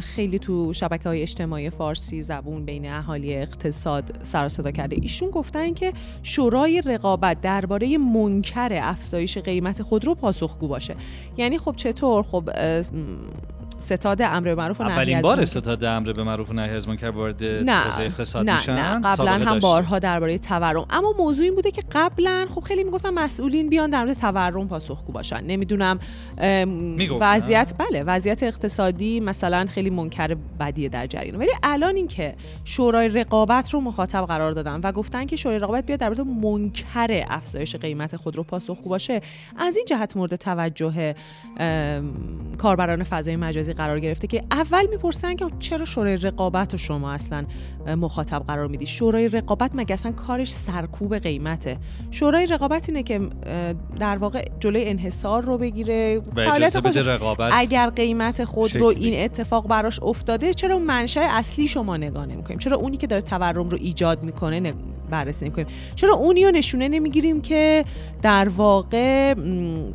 خیلی 0.00 0.38
تو 0.38 0.72
شبکه 0.72 1.08
های 1.08 1.22
اجتماعی 1.22 1.70
فارسی 1.70 2.22
زبون 2.22 2.64
بین 2.64 2.90
اهالی 2.90 3.34
اقتصاد 3.34 4.18
سر 4.22 4.48
صدا 4.48 4.70
کرده. 4.70 4.96
ایشون 5.02 5.30
گفتن 5.30 5.74
که 5.74 5.92
شورای 6.22 6.82
رقابت 6.86 7.40
درباره 7.40 7.98
منکر 7.98 8.68
افزایش 8.82 9.38
قیمت 9.38 9.82
خودرو 9.82 10.14
پاسخگو 10.14 10.68
باشه. 10.68 10.94
یعنی 11.36 11.58
خب 11.58 11.74
چطور؟ 11.76 12.22
خب 12.22 12.50
ستاد 13.78 14.22
امر 14.22 14.40
به 14.40 14.54
معروف 14.54 14.80
و 14.80 14.84
نهی 14.84 14.92
اولین 14.92 15.20
بار 15.20 15.44
ستاد 15.44 15.84
امر 15.84 16.12
به 16.12 16.22
معروف 16.22 16.50
و 16.50 16.52
نهی 16.52 16.70
از 16.70 16.88
منکر 16.88 17.08
وارد 17.08 17.42
حوزه 17.42 18.02
اقتصاد 18.02 18.50
نه 18.50 18.56
میشن؟ 18.56 18.74
نه 18.74 19.00
قبلا 19.00 19.32
هم. 19.32 19.58
بارها 19.58 19.98
درباره 19.98 20.38
تورم. 20.38 20.86
اما 20.90 21.14
موضوع 21.18 21.44
این 21.44 21.54
بوده 21.54 21.70
که 21.70 21.82
قبلا 21.92 22.46
خب 22.54 22.60
خیلی 22.60 22.84
می‌گفتن 22.84 23.10
مسئولین 23.10 23.68
بیان 23.68 23.90
در 23.90 24.04
مورد 24.04 24.16
تورم 24.18 24.68
پاسخگو 24.68 25.12
باشن. 25.12 25.44
نمی‌دونم؟ 25.44 25.98
وضعیت 27.20 27.72
بله 27.78 28.02
وضعیت 28.02 28.42
اقتصادی 28.42 29.20
مثلا 29.20 29.66
خیلی 29.66 29.90
منکر 29.90 30.36
بدیه 30.60 30.88
در 30.88 31.06
جریان. 31.06 31.36
ولی 31.36 31.50
الان 31.62 31.96
اینکه 31.96 32.34
شورای 32.64 33.08
رقابت 33.08 33.74
رو 33.74 33.80
مخاطب 33.80 34.26
قرار 34.26 34.52
دادن 34.52 34.80
و 34.82 34.92
گفتن 34.92 35.26
که 35.26 35.36
شورای 35.36 35.58
رقابت 35.58 35.86
بیاد 35.86 36.00
در 36.00 36.08
مورد 36.08 36.20
منکر 36.20 37.24
افزایش 37.28 37.76
قیمت 37.76 38.16
خودرو 38.16 38.42
پاسخگو 38.42 38.90
باشه 38.90 39.20
از 39.56 39.76
این 39.76 39.84
جهت 39.88 40.16
مورد 40.16 40.36
توجه 40.36 41.14
کاربران 42.58 43.04
فضای 43.04 43.36
مجازی 43.36 43.73
قرار 43.74 44.00
گرفته 44.00 44.26
که 44.26 44.44
اول 44.50 44.86
می‌پرسن 44.90 45.36
که 45.36 45.44
چرا 45.58 45.84
شورای 45.84 46.16
رقابت 46.16 46.72
رو 46.72 46.78
شما 46.78 47.12
اصلا 47.12 47.44
مخاطب 47.86 48.44
قرار 48.46 48.66
میدی؟ 48.66 48.86
شورای 48.86 49.28
رقابت 49.28 49.70
مگه 49.74 49.94
اصلا 49.94 50.12
کارش 50.12 50.52
سرکوب 50.52 51.18
قیمته؟ 51.18 51.78
شورای 52.10 52.46
رقابت 52.46 52.88
اینه 52.88 53.02
که 53.02 53.20
در 53.98 54.16
واقع 54.16 54.44
جلوی 54.60 54.84
انحصار 54.84 55.42
رو 55.42 55.58
بگیره. 55.58 56.20
بده 56.84 57.02
رقابت 57.02 57.52
اگر 57.54 57.90
قیمت 57.90 58.44
خود 58.44 58.70
شکل 58.70 58.78
رو. 58.78 58.86
این 58.86 59.24
اتفاق 59.24 59.68
براش 59.68 60.00
افتاده 60.02 60.54
چرا 60.54 60.78
منشأ 60.78 61.20
اصلی 61.30 61.68
شما 61.68 61.96
نگاه 61.96 62.26
نمی‌کنیم؟ 62.26 62.58
چرا 62.58 62.76
اونی 62.76 62.96
که 62.96 63.06
داره 63.06 63.22
تورم 63.22 63.68
رو 63.68 63.78
ایجاد 63.80 64.22
می‌کنه 64.22 64.74
بررسی 65.10 65.50
کنیم 65.50 65.66
چرا 65.94 66.14
اونی 66.14 66.52
نشونه 66.52 66.88
نمی‌گیریم 66.88 67.40
که 67.40 67.84
در 68.22 68.48
واقع 68.48 69.34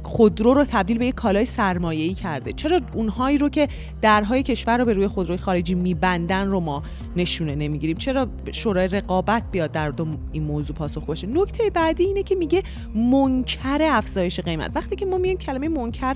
خودرو 0.04 0.54
رو 0.54 0.66
تبدیل 0.66 0.98
به 0.98 1.06
یک 1.06 1.16
کالای 1.16 1.46
سرمایه‌ای 1.46 2.14
کرده؟ 2.14 2.54
چرا 2.54 2.80
اونهایی 2.94 3.38
رو 3.38 3.50
که 3.50 3.68
درهای 4.02 4.44
کشور 4.44 4.78
رو 4.78 4.86
به 4.86 4.94
روی 4.94 5.08
خودروی 5.08 5.38
خارجی 5.38 5.76
میبندن 5.76 6.48
رو 6.48 6.60
ما 6.60 6.84
نشونه 7.16 7.56
نمی‌گیریم؟ 7.56 7.98
چرا 7.98 8.28
شورای 8.52 8.88
رقابت 8.88 9.44
بیاد 9.52 9.72
در 9.72 9.90
دو 9.90 10.08
این 10.32 10.44
موضوع 10.44 10.76
پاسخ 10.76 11.06
باشه؟ 11.06 11.28
نکته 11.28 11.70
بعدی 11.70 12.04
اینه 12.04 12.24
که 12.24 12.36
میگه 12.36 12.64
منکر 12.96 13.80
افزایش 13.82 14.40
قیمت. 14.40 14.72
وقتی 14.76 14.96
که 14.96 15.06
ما 15.06 15.18
میگیم 15.18 15.38
کلمه 15.38 15.70
منکر 15.70 16.16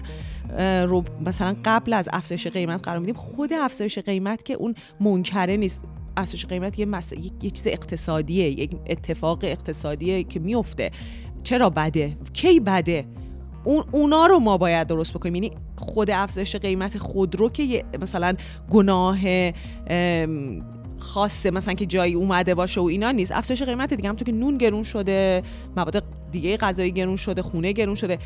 رو 0.88 1.04
مثلا 1.26 1.56
قبل 1.66 1.94
از 1.94 2.10
افزایش 2.14 2.48
قیمت 2.48 2.84
قرار 2.84 3.00
میدیم 3.00 3.16
خود 3.16 3.54
افزایش 3.54 4.00
قیمت 4.00 4.46
که 4.46 4.54
اون 4.54 4.76
منکره 5.00 5.58
نیست. 5.58 5.86
افزایش 6.18 6.46
قیمت 6.46 6.80
یه, 6.80 6.86
مس... 6.86 7.12
یه 7.42 7.50
چیز 7.50 7.68
اقتصادیه 7.68 8.50
یک 8.50 8.72
اتفاق 8.88 9.40
اقتصادیه 9.44 10.24
که 10.24 10.40
میفته. 10.40 10.92
چرا 11.44 11.70
بده؟ 11.70 12.18
کی 12.34 12.60
بده؟ 12.60 13.06
اون 13.64 13.84
اونا 13.92 14.26
رو 14.26 14.40
ما 14.40 14.58
باید 14.58 14.88
درست 14.88 15.14
بکنیم. 15.14 15.36
یعنی 15.36 15.52
خود 15.76 16.10
افزایش 16.10 16.56
قیمت 16.56 16.98
خودرو 16.98 17.50
که 17.50 17.86
مثلا 18.02 18.36
گناه 18.70 19.18
خاصه 20.98 21.52
مثلا 21.52 21.74
که 21.74 21.86
جایی 21.86 22.14
اومده 22.14 22.56
باشه 22.56 22.82
و 22.82 22.84
اینا 22.84 23.12
نیست. 23.12 23.32
افزایش 23.32 23.64
قیمت 23.64 23.94
دیگه 23.94 24.10
همونطور 24.10 24.26
که 24.26 24.32
نون 24.32 24.58
گرون 24.58 24.84
شده 24.84 25.44
مواد 25.78 26.04
دیگه 26.32 26.58
غذایی 26.58 26.92
گرون 26.92 27.16
شده 27.16 27.42
خونه 27.42 27.72
گرون 27.72 27.96
شده. 27.96 28.20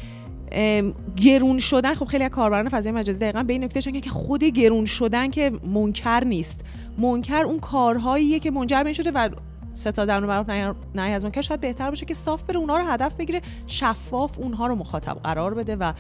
گرون 1.16 1.60
شدن 1.60 1.94
خب 1.94 2.06
خیلی 2.06 2.24
از 2.24 2.30
کاربران 2.30 2.70
فضای 2.70 2.92
مجازی 2.92 3.20
دقیقا 3.20 3.44
به 3.44 3.54
این 3.54 3.64
نکته 3.64 4.02
که 4.02 4.10
خود 4.10 4.44
گرون 4.44 4.86
شدن 4.86 5.30
که 5.30 5.52
منکر 5.74 6.24
نیست. 6.24 6.62
منکر 6.98 7.44
اون 7.46 7.60
کارهاییه 7.60 8.40
که 8.40 8.52
منجر 8.52 8.84
به 8.84 8.94
شده 8.94 9.12
و 9.12 9.30
ستاد 9.74 10.10
امر 10.10 10.26
معروف 10.26 10.48
نهی 10.96 11.14
از 11.14 11.26
منکر 11.26 11.42
شاید 11.42 11.62
بهتر 11.62 11.90
باشه 11.90 12.06
که 12.06 12.14
صاف 12.14 12.44
بره 12.44 12.58
اونها 12.58 12.78
رو 12.78 12.86
هدف 12.86 13.16
بگیره 13.16 13.42
شفاف 13.68 14.40
اونها 14.40 14.68
رو 14.68 14.76
مخاطب 14.76 15.18
قرار 15.24 15.54
بده 15.54 15.76
و 15.76 15.94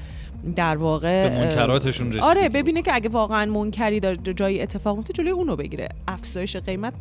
در 0.55 0.77
واقع 0.77 1.29
به 1.29 1.37
منکراتشون 1.37 2.19
آره 2.19 2.49
ببینه 2.49 2.81
که 2.81 2.95
اگه 2.95 3.09
واقعا 3.09 3.45
منکری 3.45 3.99
داره 3.99 4.15
جایی 4.15 4.61
اتفاق 4.61 4.97
میفته 4.97 5.13
جلوی 5.13 5.31
اونو 5.31 5.55
بگیره. 5.55 5.89
افزایش 6.07 6.55
قیمت 6.55 6.93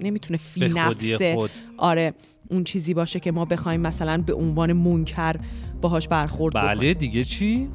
نمی‌تونه 0.00 0.36
فی 0.36 0.68
نفسه 0.68 1.34
خود. 1.34 1.50
آره 1.78 2.14
اون 2.50 2.64
چیزی 2.64 2.94
باشه 2.94 3.20
که 3.20 3.32
ما 3.32 3.44
بخوایم 3.44 3.80
مثلا 3.80 4.22
به 4.26 4.34
عنوان 4.34 4.72
منکر 4.72 5.36
باهاش 5.80 6.08
برخورد 6.08 6.54
بله 6.54 6.94
دیگه 6.94 7.24
چی؟ 7.24 7.68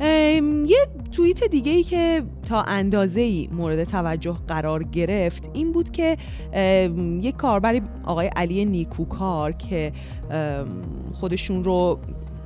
یه 0.00 0.78
توییت 1.12 1.44
دیگه 1.44 1.72
ای 1.72 1.82
که 1.82 2.22
تا 2.46 2.62
اندازه 2.62 3.20
ای 3.20 3.48
مورد 3.52 3.84
توجه 3.84 4.36
قرار 4.48 4.82
گرفت 4.82 5.50
این 5.52 5.72
بود 5.72 5.90
که 5.90 6.16
یک 7.22 7.36
کاربری 7.36 7.82
آقای 8.04 8.30
علی 8.36 8.64
نیکوکار 8.64 9.52
که 9.52 9.92
خودشون 11.12 11.64
رو 11.64 12.00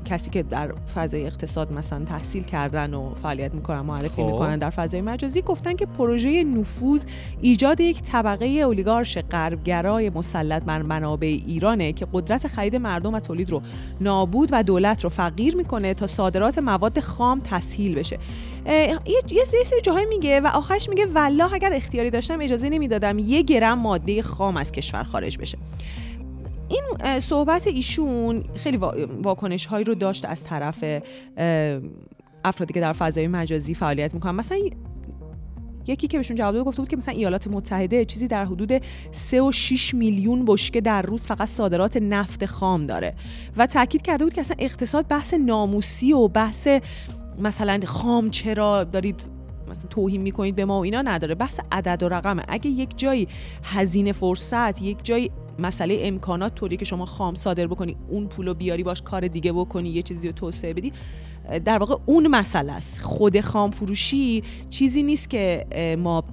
کسی 0.05 0.31
که 0.31 0.43
در 0.43 0.73
فضای 0.95 1.27
اقتصاد 1.27 1.73
مثلا 1.73 2.05
تحصیل 2.05 2.43
کردن 2.43 2.95
و 2.95 3.15
فعالیت 3.23 3.55
می‌کنن 3.55 3.81
معرفی 3.81 4.23
خب. 4.23 4.23
می‌کنن 4.23 4.59
در 4.59 4.71
فضای 4.71 5.01
مجازی 5.01 5.43
گفتن 5.43 5.77
که 5.77 5.87
پروژه 5.87 6.45
نفوذ 6.45 7.05
ایجاد 7.41 7.81
یک 7.81 8.03
طبقه 8.03 8.47
اولیگارش 8.47 9.19
غربگرای 9.19 10.11
مسلط 10.11 10.63
بر 10.63 10.83
منابع 10.83 11.39
ایرانه 11.47 11.93
که 11.93 12.07
قدرت 12.13 12.47
خرید 12.47 12.77
مردم 12.77 13.15
و 13.15 13.21
تولید 13.21 13.51
رو 13.51 13.63
نابود 14.01 14.49
و 14.53 14.63
دولت 14.63 15.05
رو 15.05 15.11
فقیر 15.11 15.57
می‌کنه 15.57 15.95
تا 15.95 16.07
صادرات 16.07 16.59
مواد 16.59 17.01
خام 17.01 17.41
تسهیل 17.45 17.95
بشه 17.95 18.19
یه 18.67 19.45
سری 19.45 19.81
جاهای 19.83 20.05
میگه 20.05 20.41
و 20.41 20.47
آخرش 20.47 20.89
میگه 20.89 21.07
والله 21.07 21.55
اگر 21.55 21.73
اختیاری 21.73 22.11
داشتم 22.11 22.41
اجازه 22.41 22.69
نمی‌دادم 22.69 23.19
یه 23.19 23.43
گرم 23.43 23.79
ماده 23.79 24.23
خام 24.23 24.57
از 24.57 24.73
کشور 24.73 25.03
خارج 25.03 25.39
بشه 25.39 25.59
این 26.69 27.21
صحبت 27.21 27.67
ایشون 27.67 28.45
خیلی 28.57 28.77
واکنش 29.23 29.67
هایی 29.67 29.85
رو 29.85 29.95
داشت 29.95 30.25
از 30.25 30.45
طرف 30.45 30.85
افرادی 32.45 32.75
که 32.75 32.81
در 32.81 32.93
فضای 32.93 33.29
مجازی 33.29 33.75
فعالیت 33.75 34.15
می‌کنن. 34.15 34.35
مثلا 34.35 34.59
یکی 35.87 36.07
که 36.07 36.19
بهشون 36.19 36.37
جواب 36.37 36.55
داد 36.55 36.65
گفته 36.65 36.83
بود 36.83 36.89
که 36.89 36.97
مثلا 36.97 37.15
ایالات 37.15 37.47
متحده 37.47 38.05
چیزی 38.05 38.29
در 38.29 38.45
حدود 38.45 38.73
3 39.11 39.43
و 39.43 39.53
6 39.53 39.95
میلیون 39.95 40.45
بشکه 40.45 40.81
در 40.81 41.03
روز 41.03 41.23
فقط 41.23 41.49
صادرات 41.49 41.97
نفت 41.97 42.47
خام 42.47 42.83
داره. 42.83 43.15
و 43.57 43.67
تاکید 43.67 44.03
کرده 44.03 44.25
بود 44.25 44.35
که 44.35 44.41
اصلا 44.41 44.57
اقتصاد 44.59 45.07
بحث 45.09 45.35
ناموسی 45.35 46.13
و 46.13 46.29
بحث 46.29 46.69
مثلا 47.39 47.81
خام 47.87 48.31
چرا 48.31 48.85
دارید 48.85 49.27
مثلا 49.69 49.87
توهین 49.91 50.23
می‌کنید 50.23 50.57
به 50.57 50.65
ما 50.65 50.79
و 50.79 50.83
اینا 50.85 51.03
نداره. 51.03 51.35
بحث 51.35 51.61
عدد 51.73 52.03
و 52.03 52.09
رقمه. 52.09 52.43
اگه 52.49 52.71
یک 52.71 52.91
جایی 52.97 53.29
هزینه 53.65 54.13
فرصت 54.13 54.83
یک 54.83 54.99
جایی 55.03 55.31
مسئله 55.59 55.99
امکانات 56.03 56.55
طوری 56.55 56.77
که 56.77 56.85
شما 56.85 57.05
خام 57.05 57.35
صادر 57.35 57.67
بکنی 57.67 57.97
اون 58.09 58.27
پولو 58.27 58.55
بیاری 58.55 58.83
باش 58.83 59.03
کار 59.03 59.29
دیگه 59.29 59.53
بکنی 59.53 59.89
یه 59.89 60.03
چیزی 60.03 60.29
رو 60.29 60.33
توسعه 60.33 60.75
بدی 60.75 60.93
در 61.65 61.79
واقع 61.79 61.97
اون 62.07 62.27
مسئله 62.27 62.73
است. 62.73 63.01
خود 63.01 63.41
خام 63.41 63.71
فروشی 63.71 64.43
چیزی 64.71 65.03
نیست 65.03 65.31
که 65.31 65.67
ما 65.99 66.25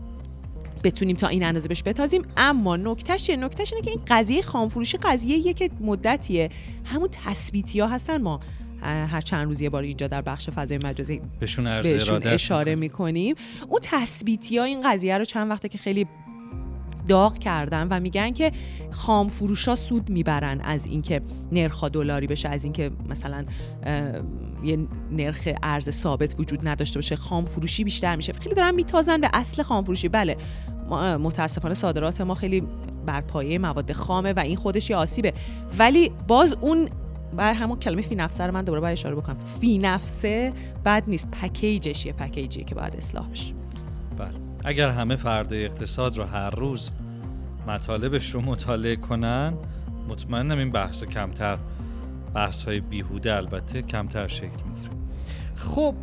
بتونیم 0.84 1.16
تا 1.16 1.28
این 1.28 1.44
اندازه 1.44 1.68
بهش 1.68 1.84
بتازیم. 1.86 2.22
اما 2.38 2.78
نکتهش 2.78 3.24
چیه؟ 3.24 3.36
نکتهش 3.36 3.74
اینه 3.74 3.86
که 3.86 3.92
این 3.92 4.02
قضیه 4.08 4.42
خام 4.42 4.70
فروشی 4.70 4.98
قضیه 4.98 5.54
که 5.54 5.70
مدتیه. 5.82 6.50
همون 6.86 7.08
تثبیتی 7.12 7.80
ها 7.80 7.88
هستن. 7.88 8.22
ما 8.22 8.40
هر 8.82 9.22
چند 9.22 9.48
روز 9.48 9.62
یه 9.62 9.70
بار 9.70 9.84
اینجا 9.84 10.08
در 10.08 10.22
بخش 10.22 10.50
فضای 10.50 10.80
مجازی 10.84 11.22
بهشون, 11.40 11.68
اشاره 12.28 12.76
می‌کنیم. 12.76 13.36
اون 13.68 13.80
تثبیتی 13.84 14.58
ها 14.58 14.64
این 14.64 14.82
قضیه 14.92 15.18
رو 15.18 15.26
چند 15.26 15.52
وقته 15.52 15.70
که 15.70 15.78
خیلی 15.78 16.08
داغ 17.08 17.38
کردن 17.38 17.88
و 17.88 18.00
میگن 18.00 18.32
که 18.32 18.52
خام 18.92 19.28
فروش 19.28 19.68
ها 19.68 19.76
سود 19.76 20.10
می‌برن 20.10 20.62
از 20.62 20.86
اینکه 20.86 21.22
نرخ 21.52 21.84
دلاری 21.84 22.28
بشه 22.28 22.50
از 22.50 22.64
اینکه 22.64 22.92
مثلا 23.10 23.46
یه 24.64 24.88
نرخ 25.12 25.50
ارز 25.64 25.90
ثابت 25.90 26.36
وجود 26.40 26.68
نداشته 26.68 26.98
باشه. 26.98 27.16
خام 27.16 27.46
فروشی 27.46 27.84
بیشتر 27.84 28.16
میشه. 28.16 28.34
خیلی 28.34 28.56
دارن 28.56 28.76
میتازن 28.76 29.22
به 29.22 29.30
اصل 29.34 29.64
خام 29.64 29.84
فروشی. 29.84 30.08
بله 30.08 30.38
متاسفانه 31.20 31.74
صادرات 31.74 32.22
ما 32.22 32.36
خیلی 32.36 32.64
بر 33.06 33.22
پایه 33.22 33.60
مواد 33.60 33.92
خامه 33.92 34.34
و 34.34 34.40
این 34.40 34.56
خودش 34.56 34.90
یه 34.90 34.96
آسیبه. 34.96 35.34
ولی 35.80 36.12
باز 36.28 36.58
اون 36.62 36.90
بعد 37.36 37.56
همون 37.56 37.80
کلمه 37.80 38.02
فی 38.02 38.16
نفسه 38.16 38.48
رو 38.48 38.54
من 38.54 38.64
دوباره 38.64 38.82
باید 38.82 38.94
اشاره 38.94 39.16
بکنم. 39.16 39.38
فی 39.62 39.78
نفسه 39.78 40.54
بد 40.86 41.04
نیست. 41.08 41.32
پکیجش 41.32 42.06
یه 42.06 42.14
پکیجیه 42.14 42.64
که 42.64 42.76
باید 42.76 42.96
اصلاح 42.96 43.30
بشه. 43.30 43.54
بله. 44.18 44.30
اگر 44.64 44.90
همه 44.90 45.16
فرد 45.16 45.54
اقتصاد 45.54 46.18
رو 46.18 46.24
هر 46.24 46.50
روز 46.50 46.92
مطالبش 47.68 48.30
رو 48.30 48.42
مطالعه 48.42 48.96
کنن 48.96 49.54
مطمئنم 50.10 50.58
این 50.58 50.72
بحث 50.72 51.04
کمتر 51.04 51.58
بحث 52.34 52.64
های 52.64 52.80
بیهوده 52.80 53.36
البته 53.36 53.82
کمتر 53.82 54.28
شکل 54.28 54.46
می‌گیره. 54.46 54.90
خب 55.56 55.96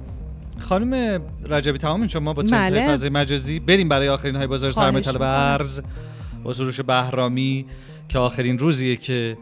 خانم 0.58 1.22
رجبی 1.50 1.78
تمام 1.78 2.08
شما 2.08 2.32
با 2.32 2.42
چند 2.42 2.72
بله. 2.72 2.88
فضای 2.88 3.10
مجازی 3.10 3.60
بریم 3.60 3.88
برای 3.88 4.08
آخرین 4.08 4.36
های 4.36 4.46
بازار 4.46 4.72
سرمایه 4.72 5.04
طلب 5.04 5.22
ارز. 5.22 5.80
با 6.44 6.52
سروش 6.52 6.80
بهرامی 6.80 7.66
که 8.08 8.18
آخرین 8.18 8.58
روزیه 8.58 8.96
که 8.96 9.38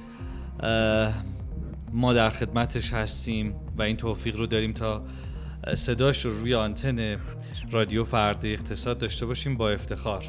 ما 1.93 2.13
در 2.13 2.31
خدمتش 2.31 2.93
هستیم 2.93 3.55
و 3.79 3.83
این 3.83 3.97
توفیق 3.97 4.37
رو 4.37 4.47
داریم 4.47 4.73
تا 4.73 5.03
صداش 5.75 6.25
رو 6.25 6.31
روی 6.31 6.55
آنتن 6.55 7.19
رادیو 7.71 8.05
فرد 8.05 8.47
اقتصاد 8.47 8.99
داشته 8.99 9.27
باشیم 9.27 9.57
با 9.57 9.71
افتخار. 9.71 10.25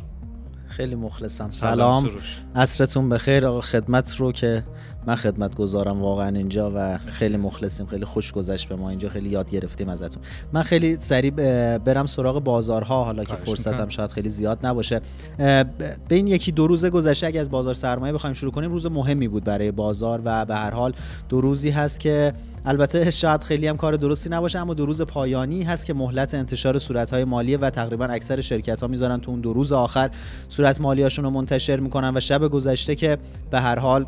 خیلی 0.68 0.96
مخلصم. 0.96 1.52
سلام, 1.52 2.10
عصرتون 2.56 3.10
بخیر. 3.10 3.48
آقا 3.48 3.62
خدمت 3.62 4.16
رو 4.16 4.32
که 4.32 4.64
من 5.08 5.16
خدمت 5.16 5.56
گذارم 5.56 6.02
واقعا 6.02 6.28
اینجا 6.28 6.72
و 6.76 6.98
خیلی 6.98 7.38
مخلصیم 7.38 7.86
خیلی 7.86 8.06
خوش 8.06 8.32
گذشت 8.32 8.70
به 8.70 8.76
ما. 8.76 8.90
اینجا 8.90 9.10
خیلی 9.10 9.30
یاد 9.30 9.52
گرفتیم 9.52 9.90
ازتون. 9.90 10.24
من 10.54 10.62
خیلی 10.62 10.98
سریع 11.00 11.32
برم 11.78 12.06
سراغ 12.06 12.44
بازارها 12.44 13.04
حالا 13.04 13.24
که 13.24 13.36
فرصتم 13.36 13.90
شاید 13.90 14.12
خیلی 14.12 14.30
زیاد 14.30 14.66
نباشه. 14.66 15.02
به 15.38 15.96
این 16.10 16.28
یکی 16.28 16.52
دو 16.52 16.68
روز 16.68 16.86
گذشته 16.86 17.28
اگه 17.28 17.40
از 17.40 17.52
بازار 17.52 17.74
سرمایه 17.74 18.14
بخوایم 18.14 18.34
شروع 18.34 18.52
کنیم 18.52 18.72
روز 18.72 18.86
مهمی 18.86 19.28
بود 19.28 19.44
برای 19.44 19.72
بازار 19.72 20.22
و 20.26 20.46
به 20.46 20.56
هر 20.56 20.72
حال 20.72 20.94
دو 21.30 21.42
روزی 21.42 21.70
هست 21.70 22.00
که 22.00 22.34
البته 22.66 23.10
شاید 23.22 23.44
خیلی 23.44 23.68
هم 23.68 23.78
کار 23.78 23.96
درستی 23.96 24.30
نباشه 24.30 24.60
اما 24.60 24.74
دو 24.74 24.86
روز 24.86 25.02
پایانی 25.02 25.64
هست 25.64 25.86
که 25.86 25.94
مهلت 25.94 26.34
انتشار 26.34 26.80
صورتهای 26.80 27.24
مالیه 27.24 27.58
و 27.58 27.70
تقریبا 27.70 28.06
اکثر 28.06 28.42
شرکت 28.42 28.82
ها 28.82 28.88
می‌ذارن 28.88 29.20
تو 29.20 29.32
اون 29.32 29.42
دو 29.42 29.54
روز 29.54 29.72
آخر. 29.72 30.12
صورت 30.50 30.82
مالیاشون 30.82 31.26
رو 31.26 31.32
منتشر 31.32 31.80
می‌کنن 31.80 32.18
و 32.18 32.20
شب 32.20 32.48
گذشته 32.48 32.96
که 32.96 33.18
به 33.52 33.60
هر 33.60 33.80
حال 33.80 34.06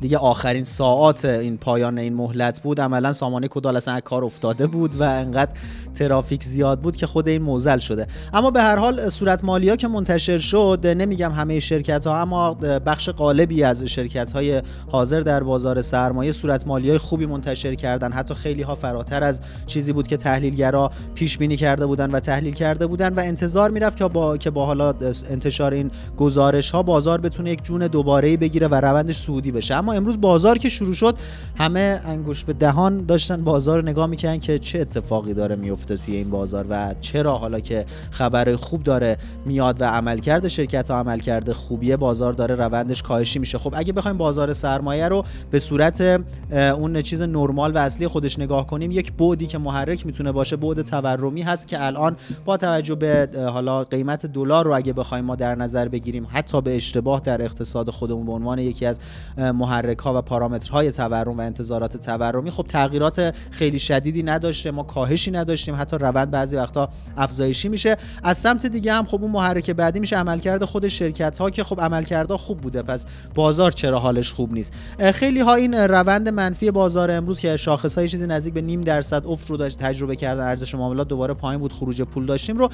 دیگه 0.00 0.18
آخرین 0.18 0.64
ساعات 0.64 1.24
این 1.24 1.56
پایان 1.56 1.98
این 1.98 2.14
مهلت 2.14 2.62
بود. 2.62 2.80
عملا 2.80 3.12
سامانه 3.12 3.48
کدال 3.48 3.76
اصلا 3.76 4.00
کار 4.00 4.24
افتاده 4.24 4.66
بود 4.66 5.00
و 5.00 5.02
انقدر 5.02 5.52
ترافیک 5.94 6.44
زیاد 6.44 6.80
بود 6.80 6.96
که 6.96 7.06
خود 7.06 7.28
این 7.28 7.42
موزل 7.42 7.78
شده. 7.78 8.06
اما 8.32 8.50
به 8.50 8.62
هر 8.62 8.76
حال 8.76 9.08
صورت 9.08 9.44
مالی 9.44 9.68
ها 9.68 9.76
که 9.76 9.88
منتشر 9.88 10.38
شد 10.38 10.86
نمیگم 10.86 11.32
همه 11.32 11.60
شرکت 11.60 12.06
ها 12.06 12.20
اما 12.20 12.54
بخش 12.54 13.10
غالبی 13.10 13.62
از 13.62 13.82
شرکت 13.82 14.32
های 14.32 14.62
حاضر 14.88 15.20
در 15.20 15.42
بازار 15.42 15.80
سرمایه 15.80 16.32
صورت 16.32 16.66
مالی 16.66 16.88
های 16.88 16.98
خوبی 16.98 17.26
منتشر 17.26 17.74
کردن. 17.74 18.12
حتی 18.12 18.34
خیلی 18.34 18.62
ها 18.62 18.74
فراتر 18.74 19.24
از 19.24 19.40
چیزی 19.66 19.92
بود 19.92 20.08
که 20.08 20.16
تحلیلگرا 20.16 20.90
پیش 21.14 21.38
بینی 21.38 21.56
کرده 21.56 21.86
بودن 21.86 22.10
و 22.10 22.20
تحلیل 22.20 22.54
کرده 22.54 22.86
بودن 22.86 23.14
و 23.14 23.20
انتظار 23.20 23.70
می‌رفت 23.70 23.98
که 23.98 24.04
با 24.04 24.36
که 24.36 24.50
با 24.50 24.66
حالا 24.66 24.94
انتشار 25.30 25.72
این 25.72 25.90
گزارش 26.16 26.70
ها 26.70 26.82
بازار 26.82 27.20
بتونه 27.20 27.50
یک 27.50 27.64
جون 27.64 27.86
دوباره 27.86 28.36
بگیره 28.36 28.68
و 28.68 28.74
روندش 28.74 29.16
سعودی 29.16 29.52
بشه. 29.52 29.85
اما 29.86 29.92
امروز 29.92 30.20
بازار 30.20 30.58
که 30.58 30.68
شروع 30.68 30.94
شد 30.94 31.16
همه 31.58 32.00
انگوش 32.04 32.44
به 32.44 32.52
دهان 32.52 33.06
داشتن 33.06 33.44
بازار 33.44 33.78
رو 33.78 33.84
نگاه 33.84 34.06
می‌کنن 34.06 34.38
که 34.38 34.58
چه 34.58 34.80
اتفاقی 34.80 35.34
داره 35.34 35.56
میفته 35.56 35.96
توی 35.96 36.16
این 36.16 36.30
بازار 36.30 36.66
و 36.70 36.94
چرا 37.00 37.36
حالا 37.36 37.60
که 37.60 37.86
خبر 38.10 38.56
خوب 38.56 38.82
داره 38.82 39.16
میاد 39.44 39.80
و 39.80 39.84
عملکرد 39.84 40.48
شرکت 40.48 40.90
ها 40.90 40.98
عملکرد 40.98 41.52
خوبیه 41.52 41.96
بازار 41.96 42.32
داره 42.32 42.54
روندش 42.54 43.02
کاهشی 43.02 43.38
میشه. 43.38 43.58
خب 43.58 43.74
اگه 43.76 43.92
بخوایم 43.92 44.16
بازار 44.16 44.52
سرمایه 44.52 45.08
رو 45.08 45.24
به 45.50 45.58
صورت 45.58 46.20
اون 46.50 47.02
چیز 47.02 47.22
نرمال 47.22 47.74
و 47.74 47.78
اصلی 47.78 48.06
خودش 48.06 48.38
نگاه 48.38 48.66
کنیم 48.66 48.90
یک 48.90 49.12
بودی 49.12 49.46
که 49.46 49.58
محرک 49.58 50.06
می‌تونه 50.06 50.32
باشه 50.32 50.56
بود 50.56 50.82
تورمی 50.82 51.42
هست 51.42 51.66
که 51.66 51.84
الان 51.84 52.16
با 52.44 52.56
توجه 52.56 52.94
به 52.94 53.28
حالا 53.52 53.84
قیمت 53.84 54.26
دلار 54.26 54.64
رو 54.64 54.76
اگه 54.76 54.92
بخوایم 54.92 55.24
ما 55.24 55.36
در 55.36 55.54
نظر 55.54 55.88
بگیریم 55.88 56.26
حتی 56.30 56.60
به 56.60 56.76
اشتباه 56.76 57.20
در 57.20 57.42
اقتصاد 57.42 57.90
خودمون 57.90 58.26
به 58.26 58.32
عنوان 58.32 58.58
یکی 58.58 58.86
از 58.86 59.00
محرک 59.38 59.75
ها 60.04 60.18
و 60.18 60.22
پارامترهای 60.22 60.90
تورم 60.90 61.38
و 61.38 61.40
انتظارات 61.40 61.96
تورمی 61.96 62.50
خب 62.50 62.62
تغییرات 62.62 63.34
خیلی 63.50 63.78
شدیدی 63.78 64.22
نداشته 64.22 64.70
ما 64.70 64.82
کاهشی 64.82 65.30
نداشتیم 65.30 65.74
حتی 65.74 65.96
روند 65.98 66.30
بعضی 66.30 66.56
وقتا 66.56 66.88
افزایشی 67.16 67.68
میشه. 67.68 67.96
از 68.22 68.38
سمت 68.38 68.66
دیگه 68.66 68.92
هم 68.92 69.04
خب 69.04 69.22
اون 69.22 69.30
محرک 69.30 69.70
بعدی 69.70 70.00
میشه 70.00 70.16
عملکرد 70.16 70.64
خود 70.64 70.88
شرکت 70.88 71.38
ها 71.38 71.50
که 71.50 71.64
خب 71.64 71.80
عملکردها 71.80 72.36
خوب 72.36 72.60
بوده 72.60 72.82
پس 72.82 73.06
بازار 73.34 73.72
چرا 73.72 73.98
حالش 73.98 74.32
خوب 74.32 74.52
نیست؟ 74.52 74.72
خیلی 75.14 75.40
ها 75.40 75.54
این 75.54 75.74
روند 75.74 76.28
منفی 76.28 76.70
بازار 76.70 77.10
امروز 77.10 77.40
که 77.40 77.56
شاخص 77.56 77.98
های 77.98 78.08
چیزی 78.08 78.26
نزدیک 78.26 78.54
به 78.54 78.60
نیم 78.60 78.80
درصد 78.80 79.26
افت 79.26 79.50
رو 79.50 79.56
داشت 79.56 79.78
تجربه 79.78 80.16
کردن 80.16 80.42
ارزش 80.42 80.74
معاملات 80.74 81.08
دوباره 81.08 81.34
پایین 81.34 81.60
بود 81.60 81.72
خروج 81.72 82.02
پول 82.02 82.26
داشتیم 82.26 82.56
رو 82.56 82.68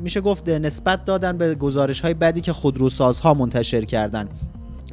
میشه 0.00 0.20
گفت 0.20 0.48
نسبت 0.48 1.04
دادن 1.04 1.38
به 1.38 1.54
گزارش 1.54 2.00
های 2.00 2.14
بدی 2.14 2.40
که 2.40 2.52
خودروسازها 2.52 3.34
منتشر 3.34 3.84
کردن. 3.84 4.28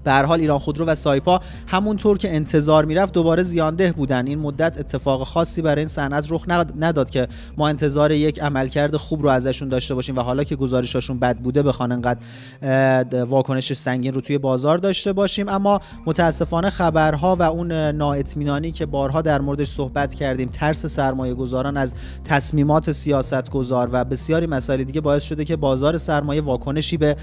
به 0.09 0.27
حال 0.27 0.39
ایران 0.39 0.59
خودرو 0.59 0.85
و 0.85 0.95
سایپا 0.95 1.39
همونطور 1.67 2.17
که 2.17 2.35
انتظار 2.35 2.85
می‌رفت 2.85 3.13
دوباره 3.13 3.43
زیانده 3.43 3.91
بودن. 3.91 4.27
این 4.27 4.39
مدت 4.39 4.79
اتفاق 4.79 5.23
خاصی 5.23 5.61
برای 5.61 5.79
این 5.79 5.87
صنعت 5.87 6.31
رخ 6.31 6.45
نداد 6.79 7.09
که 7.09 7.27
ما 7.57 7.67
انتظار 7.67 8.11
یک 8.11 8.39
عملکرد 8.39 8.95
خوب 8.95 9.23
رو 9.23 9.29
ازشون 9.29 9.69
داشته 9.69 9.95
باشیم 9.95 10.17
و 10.17 10.21
حالا 10.21 10.43
که 10.43 10.55
گزارشاشون 10.55 11.19
بد 11.19 11.37
بوده 11.37 11.63
بخوان 11.63 11.91
انقدر 11.91 12.19
واکنش 13.25 13.73
سنگین 13.73 14.13
رو 14.13 14.21
توی 14.21 14.37
بازار 14.37 14.77
داشته 14.77 15.13
باشیم. 15.13 15.49
اما 15.49 15.81
متاسفانه 16.05 16.69
خبرها 16.69 17.35
و 17.35 17.41
اون 17.41 17.71
نااطمینانی 17.71 18.71
که 18.71 18.85
بارها 18.85 19.21
در 19.21 19.41
موردش 19.41 19.67
صحبت 19.67 20.13
کردیم 20.13 20.49
ترس 20.49 20.85
سرمایه 20.85 21.33
گذاران 21.33 21.77
از 21.77 21.93
تصمیمات 22.23 22.91
سیاست 22.91 23.49
گذار 23.49 23.89
و 23.91 24.03
بسیاری 24.03 24.47
مسائل 24.47 24.83
دیگه 24.83 25.01
باعث 25.01 25.23
شده 25.23 25.45
که 25.45 25.55
بازار 25.55 25.97
سرمایه 25.97 26.41
واکنشی 26.41 26.97
به 26.97 27.15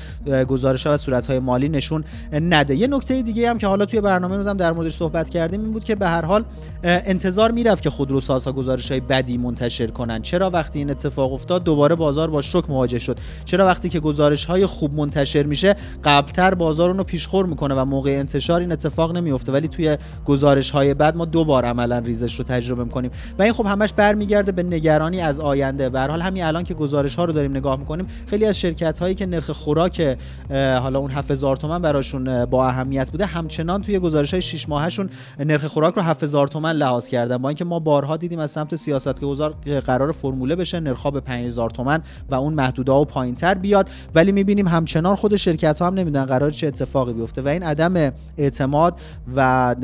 گزارش 0.49 0.87
ها 0.87 0.95
و 0.95 0.97
صورتهای 0.97 1.39
مالی 1.39 1.69
نشون 1.69 2.05
نده. 2.33 2.76
یه 2.77 2.87
نکته 2.87 3.23
دیگه 3.23 3.51
هم 3.51 3.59
که 3.59 3.67
حالا 3.67 3.85
توی 3.87 4.01
برنامه 4.01 4.37
روزم 4.37 4.57
در 4.57 4.73
موردش 4.73 4.95
صحبت 4.97 5.31
کردیم 5.31 5.61
این 5.61 5.73
بود 5.73 5.85
که 5.85 5.95
به 5.95 6.09
هر 6.09 6.25
حال 6.25 6.45
انتظار 6.85 7.51
می‌رفت 7.51 7.83
که 7.83 7.91
خودروسازها 7.91 8.53
گزارش 8.53 8.91
های 8.91 9.01
بدی 9.01 9.39
منتشر 9.39 9.87
کنن. 9.87 10.23
چرا 10.23 10.51
وقتی 10.51 10.79
این 10.79 10.91
اتفاق 10.91 11.33
افتاد 11.33 11.65
دوباره 11.65 11.95
بازار 11.95 12.31
با 12.31 12.41
شوک 12.41 12.71
مواجه 12.71 12.99
شد؟ 12.99 13.19
چرا 13.45 13.67
وقتی 13.67 13.89
که 13.89 14.01
گزارش 14.01 14.45
های 14.45 14.67
خوب 14.67 14.95
منتشر 14.95 15.43
میشه 15.43 15.77
قبلتر 16.05 16.55
بازار 16.55 16.91
اونو 16.91 17.05
پیشخور 17.05 17.47
می‌کنه 17.47 17.75
و 17.75 17.85
موقع 17.85 18.11
انتشار 18.11 18.61
این 18.61 18.73
اتفاق 18.73 19.17
نمیفته 19.17 19.53
ولی 19.53 19.69
توی 19.69 19.97
گزارش 20.25 20.71
های 20.71 20.95
بعد 20.95 21.17
ما 21.17 21.25
دو 21.25 21.45
بار 21.45 21.65
عملا 21.65 21.99
ریزش 21.99 22.35
رو 22.39 22.45
تجربه 22.45 22.85
می‌کنیم. 22.85 23.11
و 23.39 23.43
این 23.43 23.53
خب 23.53 23.67
همش 23.67 23.93
برمیگرده 23.93 24.53
به 24.53 24.63
نگرانی 24.63 25.21
از 25.21 25.41
آینده. 25.41 25.89
به 25.89 26.01
حال 26.01 26.21
همین 26.21 26.45
الان 26.45 26.65
که 26.65 26.75
گزارش 26.75 27.17
ها 27.17 27.25
رو 27.25 27.33
داریم 27.33 27.51
نگاه 27.51 27.79
می‌کنیم 27.79 28.07
خیلی 28.27 28.45
از 28.47 28.59
شرکت 28.59 28.99
هایی 28.99 29.15
که 29.15 29.27
نرخ 29.27 29.51
خوراک 29.51 30.17
حالا 30.51 30.99
اون 30.99 31.11
7000 31.11 31.57
تومان 31.57 31.83
براشون 31.83 32.45
اهمیت 32.65 33.11
بوده 33.11 33.27
همچنان 33.27 33.83
توی 33.83 33.99
گزارش 33.99 34.31
های 34.35 34.43
6 34.43 34.69
ماهشون 34.69 35.11
نرخ 35.39 35.65
خوراک 35.65 35.95
رو 35.95 36.03
7000 36.03 36.49
تومان 36.49 36.77
لحاظ 36.77 37.09
کردن. 37.09 37.37
با 37.39 37.49
اینکه 37.49 37.65
ما 37.65 37.79
بارها 37.79 38.17
دیدیم 38.17 38.39
از 38.39 38.51
سمت 38.51 38.77
سیاست 38.77 39.21
گذار 39.21 39.55
قرار 39.87 40.13
فرموله 40.13 40.57
بشه 40.57 40.81
نرخ 40.81 41.07
به 41.07 41.21
5000 41.21 41.71
تومان 41.71 42.03
و 42.31 42.35
اون 42.35 42.55
محدوده 42.55 42.93
ها 42.93 43.05
پایینتر 43.05 43.55
بیاد. 43.55 43.91
ولی 44.15 44.33
می‌بینیم 44.33 44.69
همچنان 44.69 45.17
خود 45.17 45.37
شرکت 45.37 45.79
ها 45.79 45.87
هم 45.87 45.95
نمی‌دونن 45.95 46.27
قرار 46.27 46.51
چه 46.51 46.67
اتفاقی 46.67 47.13
بیفته 47.13 47.43
و 47.43 47.49
این 47.49 47.63
عدم 47.63 48.13
اعتماد 48.39 49.01
و 49.37 49.77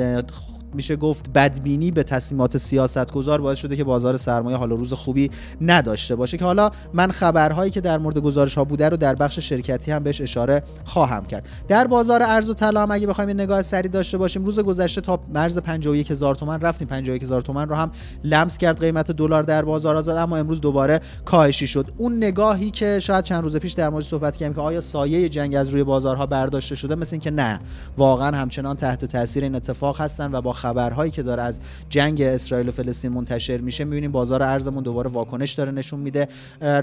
میشه 0.75 0.97
گفت 0.97 1.33
بدبینی 1.33 1.91
به 1.91 2.03
تصمیمات 2.03 2.57
سیاستگزار 2.57 3.41
باعث 3.41 3.59
شده 3.59 3.77
که 3.77 3.85
بازار 3.85 4.17
سرمایه 4.17 4.57
حالا 4.57 4.75
روز 4.75 4.93
خوبی 4.93 5.31
نداشته 5.61 6.17
باشه 6.17 6.37
که 6.37 6.45
حالا 6.45 6.71
من 6.93 7.11
خبرهایی 7.11 7.71
که 7.71 7.81
در 7.81 7.99
مورد 7.99 8.19
گزارش 8.19 8.55
ها 8.55 8.65
بوده 8.65 8.89
رو 8.89 8.97
در 8.97 9.15
بخش 9.15 9.39
شرکتی 9.39 9.91
هم 9.91 10.03
بهش 10.03 10.21
اشاره 10.21 10.63
خواهم 10.85 11.25
کرد. 11.25 11.49
در 11.69 11.87
بازار 11.87 12.23
ارز 12.23 12.51
و 12.51 12.55
طلا 12.55 12.83
هم 12.83 12.91
اگه 12.91 13.07
بخوایم 13.07 13.29
یه 13.29 13.35
نگاه 13.35 13.63
سری 13.63 13.89
داشته 13.89 14.19
باشیم 14.19 14.45
روز 14.45 14.61
گذشته 14.61 15.01
تا 15.01 15.21
مرز 15.35 15.59
51000 15.59 16.35
تومان 16.35 16.61
رفتیم. 16.61 16.89
51000 16.89 17.41
تومان 17.41 17.69
رو 17.69 17.75
هم 17.75 17.91
لمس 18.25 18.59
کرد 18.59 18.81
قیمت 18.81 19.11
دلار 19.11 19.43
در 19.43 19.65
بازار 19.65 20.03
زد 20.03 20.11
اما 20.11 20.37
امروز 20.37 20.61
دوباره 20.61 21.01
کاهشی 21.25 21.67
شد. 21.67 21.91
اون 21.97 22.17
نگاهی 22.17 22.71
که 22.71 22.99
شاید 22.99 23.25
چند 23.25 23.43
روز 23.43 23.57
پیش 23.57 23.73
در 23.73 23.89
مورد 23.89 24.05
صحبت 24.05 24.37
کردیم 24.37 24.55
که 24.55 24.61
آیا 24.61 24.81
سایه 24.81 25.29
جنگ 25.29 25.55
از 25.55 25.69
روی 25.69 25.85
بازارها 25.85 26.27
برداشته 26.27 26.75
شده 26.75 26.95
مثل 26.95 27.15
اینکه 27.15 27.31
نه 27.31 27.61
واقعا 27.97 28.37
همچنان 28.37 28.77
تحت 28.77 29.05
تاثیر 29.05 29.43
این 29.43 29.55
اتفاق 29.55 30.01
هستن 30.01 30.35
و 30.35 30.41
با 30.41 30.53
خبرهایی 30.63 31.11
که 31.11 31.23
داره 31.23 31.43
از 31.43 31.61
جنگ 31.89 32.23
اسرائیل 32.23 32.69
و 32.69 32.73
فلسطین 32.73 33.13
منتشر 33.13 33.57
میشه 33.57 33.85
می‌بینیم 33.85 34.13
بازار 34.13 34.43
ارزمون 34.43 34.83
دوباره 34.83 35.11
واکنش 35.11 35.53
داره 35.53 35.73
نشون 35.73 36.01
میده. 36.01 36.29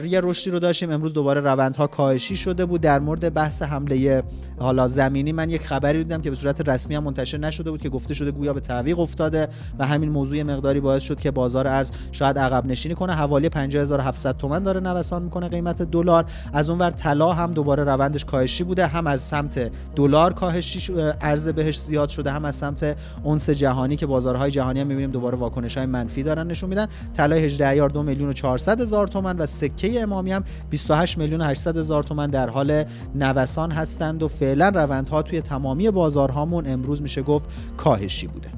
یه 0.04 0.22
رشدی 0.24 0.50
رو 0.50 0.60
داشتیم 0.60 0.92
امروز 0.92 1.14
دوباره 1.14 1.42
روندها 1.42 1.88
کاهشی 1.88 2.36
شده 2.36 2.66
بود. 2.66 2.82
در 2.82 3.00
مورد 3.00 3.34
بحث 3.34 3.62
حمله 3.62 4.24
حالا 4.60 4.88
زمینی 4.88 5.32
من 5.32 5.50
یک 5.50 5.62
خبری 5.62 5.98
دیدم 5.98 6.22
که 6.22 6.30
به 6.30 6.36
صورت 6.36 6.70
رسمی 6.70 6.96
هم 6.96 7.04
منتشر 7.04 7.38
نشده 7.38 7.72
بود 7.72 7.82
که 7.82 7.90
گفته 7.90 8.14
شده 8.14 8.32
گویا 8.32 8.54
به 8.54 8.60
تعویق 8.60 9.00
افتاده 9.00 9.48
و 9.80 9.88
همین 9.88 10.10
موضوع 10.10 10.44
مقداری 10.44 10.80
باعث 10.80 11.04
شد 11.04 11.20
که 11.20 11.32
بازار 11.32 11.68
ارز 11.68 11.92
شاید 12.12 12.38
عقب 12.38 12.66
نشینی 12.66 12.96
کنه. 12.96 13.14
حوالی 13.14 13.50
50700 13.50 14.38
تومان 14.38 14.64
داره 14.64 14.80
نوسان 14.80 15.24
می‌کنه 15.24 15.48
قیمت 15.48 15.82
دلار. 15.82 16.26
از 16.54 16.70
اونور 16.70 16.92
طلا 16.92 17.34
هم 17.34 17.54
دوباره 17.54 17.84
روندش 17.84 18.26
کاهشی 18.26 18.64
بوده 18.64 18.88
هم 18.88 19.08
از 19.08 19.22
سمت 19.22 19.72
دلار 19.96 20.34
کاهشی 20.34 20.94
ارز 21.22 21.48
بهش 21.48 21.80
زیاد 21.80 22.10
شده 22.10 22.32
هم 22.32 22.46
از 22.46 22.56
سمت 22.56 22.98
اونس 23.24 23.50
جهانی 23.70 23.96
که 23.96 24.06
بازارهای 24.06 24.52
جهانی 24.52 24.80
هم 24.80 24.88
می‌بینیم 24.88 25.12
دوباره 25.12 25.38
واکنش 25.38 25.78
های 25.78 25.86
منفی 25.86 26.24
دارن 26.24 26.48
نشون 26.48 26.70
میدن. 26.70 26.88
طلای 27.14 27.46
18 27.46 27.68
ایار 27.68 27.90
2 27.90 28.04
میلیون 28.04 28.30
و 28.30 28.34
400 28.34 28.82
هزار 28.82 29.08
تومان 29.08 29.38
و 29.38 29.46
سکه 29.46 30.02
امامی 30.02 30.32
هم 30.32 30.44
28 30.70 31.18
میلیون 31.18 31.42
و 31.42 31.44
800 31.44 31.78
هزار 31.78 32.04
تومان 32.04 32.30
در 32.30 32.50
حال 32.50 32.84
نوسان 33.16 33.72
هستند 33.72 34.24
و 34.24 34.28
فعلا 34.28 34.70
روندها 34.70 35.22
توی 35.22 35.42
تمامی 35.42 35.92
بازارهامون 35.92 36.68
امروز 36.68 37.02
میشه 37.02 37.22
گفت 37.22 37.50
کاهشی 37.78 38.28
بوده. 38.28 38.50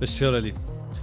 بسیار 0.00 0.52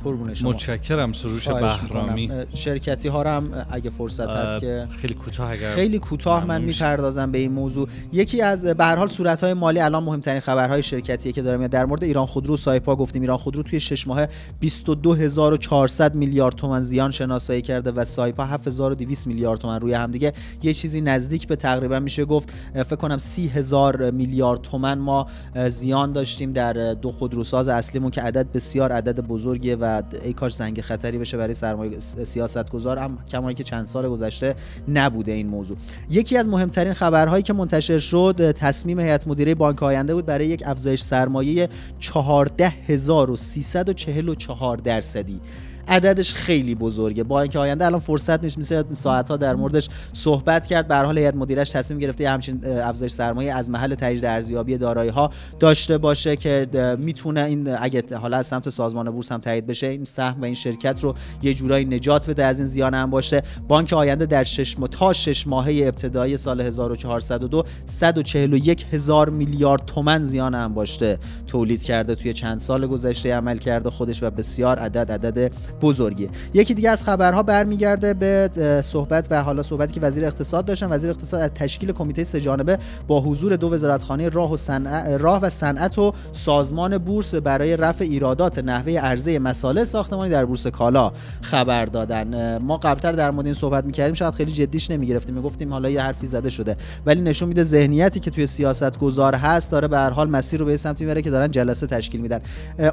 عالی 0.05 0.33
متشکرم 0.43 1.13
سروش 1.13 1.49
بهرامی. 1.49 2.31
شرکتی 2.53 3.07
ها 3.07 3.23
هم 3.23 3.65
اگه 3.69 3.89
فرصت 3.89 4.29
هست 4.29 4.59
که 4.59 4.87
خیلی 5.01 5.13
کوتاه 5.13 5.49
اگر 5.49 5.71
خیلی 5.71 5.99
کوتاه 5.99 6.45
من 6.45 6.61
می‌پردازم 6.61 7.31
به 7.31 7.37
این 7.37 7.51
موضوع. 7.51 7.87
یکی 8.13 8.41
از 8.41 8.65
به 8.65 8.85
هر 8.85 8.95
حال 8.95 9.09
صورت 9.09 9.43
های 9.43 9.53
مالی 9.53 9.79
الان 9.79 10.03
مهمترین 10.03 10.39
خبرهای 10.39 10.83
شرکتیه 10.83 11.31
که 11.31 11.41
داره 11.41 11.57
میاد. 11.57 11.71
در 11.71 11.85
مورد 11.85 12.03
ایران 12.03 12.25
خودرو 12.25 12.57
سایپا 12.57 12.95
گفتیم 12.95 13.21
ایران 13.21 13.37
خودرو 13.37 13.63
توی 13.63 13.79
6 13.79 14.07
ماه 14.07 14.27
22400 14.61 16.15
میلیارد 16.15 16.55
تومان 16.55 16.81
زیان 16.81 17.11
شناسایی 17.11 17.61
کرده 17.61 17.91
و 17.91 18.03
سایپا 18.03 18.45
7200 18.45 19.27
میلیارد 19.27 19.59
تومان 19.59 19.81
روی 19.81 19.93
هم 19.93 20.11
دیگه. 20.11 20.33
یه 20.63 20.73
چیزی 20.73 21.01
نزدیک 21.01 21.47
به 21.47 21.55
تقریبا 21.55 21.99
میشه 21.99 22.25
گفت. 22.25 22.49
فکر 22.73 22.95
کنم 22.95 23.17
30000 23.17 24.11
میلیارد 24.11 24.61
تومان 24.61 24.97
ما 24.97 25.27
زیان 25.69 26.11
داشتیم 26.11 26.53
در 26.53 26.93
دو 26.93 27.11
خودروساز 27.11 27.67
اصلیمون 27.67 28.11
که 28.11 28.21
عدد 28.21 28.51
بسیار 28.51 28.91
عدد 28.91 29.19
بزرگیه 29.19 29.75
و 29.75 29.94
ای 30.23 30.33
کاش 30.33 30.55
زنگ 30.55 30.81
خطری 30.81 31.17
بشه 31.17 31.37
برای 31.37 31.53
سرمایه 31.53 31.99
سیاست 31.99 32.69
گذار 32.69 32.97
هم 32.97 33.17
کمایی 33.31 33.55
که 33.55 33.63
چند 33.63 33.87
سال 33.87 34.09
گذشته 34.09 34.55
نبوده 34.87 35.31
این 35.31 35.47
موضوع. 35.47 35.77
یکی 36.09 36.37
از 36.37 36.47
مهمترین 36.47 36.93
خبرهایی 36.93 37.43
که 37.43 37.53
منتشر 37.53 37.97
شد 37.97 38.51
تصمیم 38.51 38.99
هیئت 38.99 39.27
مدیره 39.27 39.55
بانک 39.55 39.83
آینده 39.83 40.15
بود 40.15 40.25
برای 40.25 40.47
یک 40.47 40.63
افزایش 40.65 41.01
سرمایه 41.01 41.69
14344 41.99 44.77
درصدی. 44.77 45.39
عددش 45.87 46.33
خیلی 46.33 46.75
بزرگه. 46.75 47.23
با 47.23 47.41
اینکه 47.41 47.59
آینده 47.59 47.85
الان 47.85 47.99
فرصت 47.99 48.43
نیست 48.43 48.57
میشه 48.57 48.83
ساعت 48.93 49.29
ها 49.29 49.37
در 49.37 49.55
موردش 49.55 49.89
صحبت 50.13 50.67
کرد. 50.67 50.87
به 50.87 50.95
حال 50.95 51.17
هیئت 51.17 51.35
مدیرش 51.35 51.69
تصمیم 51.69 51.99
گرفته 51.99 52.29
همچین 52.29 52.65
افزایش 52.65 53.11
سرمایه 53.11 53.53
از 53.53 53.69
محل 53.69 53.95
تجدید 53.95 54.25
ارزیابی 54.25 54.77
دارایی 54.77 55.09
ها 55.09 55.31
داشته 55.59 55.97
باشه 55.97 56.35
که 56.35 56.67
می‌تونه 56.99 57.43
این 57.43 57.75
اگه 57.79 58.03
حالا 58.17 58.37
از 58.37 58.47
سمت 58.47 58.69
سازمان 58.69 59.11
بورس 59.11 59.31
هم 59.31 59.39
تایید 59.39 59.65
بشه 59.65 59.87
این 59.87 60.05
سهم 60.05 60.41
و 60.41 60.45
این 60.45 60.53
شرکت 60.53 61.03
رو 61.03 61.15
یه 61.41 61.53
جورایی 61.53 61.85
نجات 61.85 62.29
بده 62.29 62.45
از 62.45 62.59
این 62.59 62.67
زیان 62.67 62.93
هم 62.93 63.09
باشه. 63.09 63.43
بانک 63.67 63.93
آینده 63.93 64.25
در 64.25 64.43
شش 64.43 64.79
ماه 64.79 64.89
تا 64.89 65.13
شش 65.13 65.47
ماهه 65.47 65.73
ابتدایی 65.85 66.37
سال 66.37 66.61
1402 66.61 67.63
141 67.85 68.85
هزار 68.91 69.29
میلیارد 69.29 69.85
تومن 69.85 70.23
زیان 70.23 70.55
هم 70.55 70.73
باشه 70.73 71.17
تولید 71.47 71.83
کرده 71.83 72.15
توی 72.15 72.33
چند 72.33 72.59
سال 72.59 72.87
گذشته 72.87 73.33
عمل 73.33 73.57
کرده 73.57 73.89
خودش 73.89 74.23
و 74.23 74.29
بسیار 74.29 74.79
عدد 74.79 75.11
عدد 75.11 75.51
بزرگی 75.81 76.29
یکی 76.53 76.73
دیگه 76.73 76.89
از 76.89 77.03
خبرها 77.03 77.43
برمیگرده 77.43 78.13
به 78.13 78.49
صحبت 78.83 79.27
و 79.31 79.43
حالا 79.43 79.63
صحبتی 79.63 79.93
که 79.93 80.01
وزیر 80.01 80.25
اقتصاد 80.25 80.65
داشتن. 80.65 80.87
وزیر 80.91 81.09
اقتصاد 81.09 81.41
از 81.41 81.49
تشکیل 81.55 81.91
کمیته 81.91 82.23
سه 82.23 82.41
جانبه 82.41 82.77
با 83.07 83.21
حضور 83.21 83.55
دو 83.55 83.73
وزارتخانه 83.73 84.29
راه 84.29 84.51
و 84.51 84.57
صنعت 84.57 85.21
راه 85.21 85.41
و 85.41 85.49
صنعت 85.49 85.99
و 85.99 86.13
سازمان 86.31 86.97
بورس 86.97 87.35
برای 87.35 87.77
رفع 87.77 88.03
ایرادات 88.03 88.59
نحوه 88.59 88.93
عرضه 88.93 89.39
مسائل 89.39 89.83
ساختمانی 89.83 90.29
در 90.31 90.45
بورس 90.45 90.67
کالا 90.67 91.11
خبر 91.41 91.85
دادن. 91.85 92.57
ما 92.57 92.77
قبلتر 92.77 93.11
در 93.11 93.31
مورد 93.31 93.45
این 93.45 93.53
صحبت 93.53 93.85
می‌کردیم 93.85 94.13
شاید 94.13 94.33
خیلی 94.33 94.51
جدیش 94.51 94.91
نمی‌گرفتیم. 94.91 95.35
می‌گفتیم 95.35 95.73
حالا 95.73 95.89
یه 95.89 96.01
حرفی 96.01 96.25
زده 96.25 96.49
شده. 96.49 96.77
ولی 97.05 97.21
نشون 97.21 97.49
میده 97.49 97.63
ذهنیتی 97.63 98.19
که 98.19 98.31
توی 98.31 98.47
سیاست 98.47 98.99
گذار 98.99 99.35
هست 99.35 99.71
داره 99.71 99.87
به 99.87 99.97
هر 99.97 100.09
حال 100.09 100.29
مسیر 100.29 100.59
رو 100.59 100.65
به 100.65 100.77
سمتی 100.77 101.05
می‌بره 101.05 101.21
که 101.21 101.29
دارن 101.29 101.51
جلسه 101.51 101.87
تشکیل 101.87 102.21
میدن. 102.21 102.39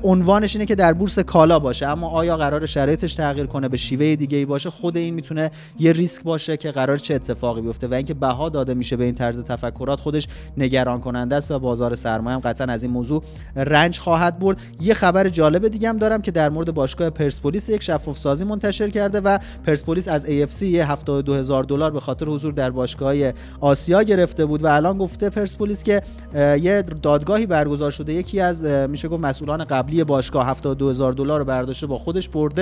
عنوانش 0.02 0.56
اینه 0.56 0.66
که 0.66 0.74
در 0.74 0.92
بورس 0.92 1.18
کالا 1.18 1.58
باشه. 1.58 1.86
اما 1.86 2.08
آیا 2.08 2.36
قرار 2.36 2.66
شرایطش 2.72 3.14
تغییر 3.14 3.46
کنه 3.46 3.68
به 3.68 3.76
شیوه 3.76 4.16
دیگه 4.16 4.38
ای 4.38 4.44
باشه 4.44 4.70
خود 4.70 4.96
این 4.96 5.14
می‌تونه 5.14 5.50
یه 5.78 5.92
ریسک 5.92 6.22
باشه 6.22 6.56
که 6.56 6.70
قرار 6.70 6.96
چه 6.96 7.14
اتفاقی 7.14 7.60
بیفته 7.60 7.86
و 7.86 7.94
اینکه 7.94 8.14
بها 8.14 8.48
داده 8.48 8.74
میشه 8.74 8.96
به 8.96 9.04
این 9.04 9.14
طرز 9.14 9.44
تفکرات 9.44 10.00
خودش 10.00 10.28
نگران 10.56 11.00
کننده 11.00 11.36
است 11.36 11.50
و 11.50 11.58
بازار 11.58 11.94
سرمایه 11.94 12.34
هم 12.34 12.40
قطعا 12.40 12.66
از 12.66 12.82
این 12.82 12.92
موضوع 12.92 13.22
رنج 13.56 13.98
خواهد 13.98 14.38
برد. 14.38 14.56
یه 14.80 14.94
خبر 14.94 15.28
جالب 15.28 15.68
دیگه 15.68 15.88
هم 15.88 15.98
دارم 15.98 16.22
که 16.22 16.30
در 16.30 16.50
مورد 16.50 16.74
باشگاه 16.74 17.10
پرسپولیس 17.10 17.68
یک 17.68 17.82
شفاف 17.82 18.18
سازی 18.18 18.44
منتشر 18.44 18.88
کرده 18.88 19.20
و 19.20 19.38
پرسپولیس 19.66 20.08
از 20.08 20.26
AFC 20.26 20.62
یه 20.62 20.90
72 20.90 21.34
هزار 21.34 21.64
دلار 21.64 21.90
به 21.90 22.00
خاطر 22.00 22.26
حضور 22.26 22.52
در 22.52 22.70
باشگاه 22.70 23.14
آسیا 23.60 24.02
گرفته 24.02 24.46
بود 24.46 24.64
و 24.64 24.66
الان 24.66 24.98
گفته 24.98 25.30
پرسپولیس 25.30 25.82
که 25.82 26.02
یه 26.34 26.82
دادگاهی 26.82 27.46
برگزار 27.46 27.90
شده. 27.90 28.12
یکی 28.12 28.40
از 28.40 28.64
میشه 28.64 29.08
گفت 29.08 29.22
مسئولان 29.22 29.64
قبلی 29.64 30.04
باشگاه 30.04 30.46
72 30.48 30.90
هزار 30.90 31.12
دلار 31.12 31.38
رو 31.38 31.44
برداشته 31.44 31.86
با 31.86 31.98
خودش 31.98 32.28
برده. 32.28 32.61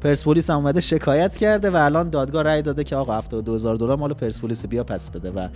پرسپولیس 0.00 0.50
هم 0.50 0.56
اومده 0.56 0.80
شکایت 0.80 1.36
کرده 1.36 1.70
و 1.70 1.76
الان 1.76 2.10
دادگاه 2.10 2.42
رأی 2.42 2.62
داده 2.62 2.84
که 2.84 2.96
آقا 2.96 3.18
72 3.18 3.54
هزار 3.54 3.76
دلار 3.76 3.96
مال 3.96 4.14
پرسپولیس 4.14 4.66
بیا 4.66 4.84
پس 4.84 5.10
بده 5.10 5.30
و 5.30 5.48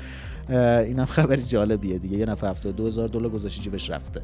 اینم 0.80 1.06
خبر 1.06 1.36
جالبیه 1.36 1.98
دیگه. 1.98 2.18
یه 2.18 2.26
نفر 2.26 2.46
72 2.50 2.86
هزار 2.86 3.08
دلار 3.08 3.30
گذاشته 3.30 3.62
جیبش 3.62 3.90
رفته. 3.90 4.22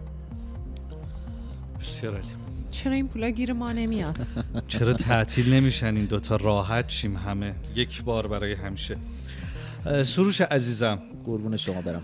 بسیار 1.81 2.13
عالی. 2.13 2.27
چرا 2.71 2.93
این 2.93 3.09
پولا 3.09 3.31
گیر 3.31 3.53
ما 3.53 3.73
نمیاد؟ 3.73 4.17
چرا 4.69 4.93
تعطیل 4.93 5.55
نمیشن 5.55 5.97
این 5.97 6.05
دوتا؟ 6.05 6.37
راحت 6.37 6.89
شیم 6.89 7.17
همه. 7.17 7.55
یک 7.75 8.05
بار 8.05 8.27
برای 8.27 8.55
همیشه. 8.55 8.97
سروش 10.05 10.41
عزیزم. 10.41 10.99
قربون 11.25 11.57
شما 11.57 11.81
برم. 11.81 12.03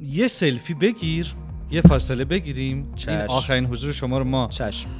یه 0.00 0.28
سلفی 0.28 0.74
بگیر 0.74 1.34
یه 1.70 1.80
فاصله 1.80 2.24
بگیریم. 2.24 2.92
چشم. 2.94 3.10
این 3.10 3.20
آخرین 3.20 3.66
حضور 3.66 3.92
شما 3.92 4.18
رو 4.18 4.24
ما 4.24 4.48
چشم. 4.48 4.90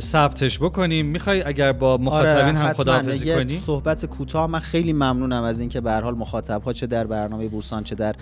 ثبتش 0.00 0.58
بکنیم. 0.58 1.06
می‌خوای 1.06 1.42
اگر 1.42 1.72
با 1.72 1.96
مخاطبین 1.96 2.56
آره 2.56 2.58
هم 2.58 2.72
خداحافظی 2.72 3.34
کنی؟ 3.34 3.58
صحبت 3.58 4.06
کوتاه. 4.06 4.46
من 4.46 4.58
خیلی 4.58 4.92
ممنونم 4.92 5.42
از 5.42 5.60
اینکه 5.60 5.80
به 5.80 5.90
هر 5.90 6.00
حال 6.00 6.14
مخاطب 6.14 6.62
ها 6.62 6.72
چه 6.72 6.86
در 6.86 7.06
برنامه 7.06 7.48
بورسان 7.48 7.84
چه 7.84 7.94
در 7.94 8.16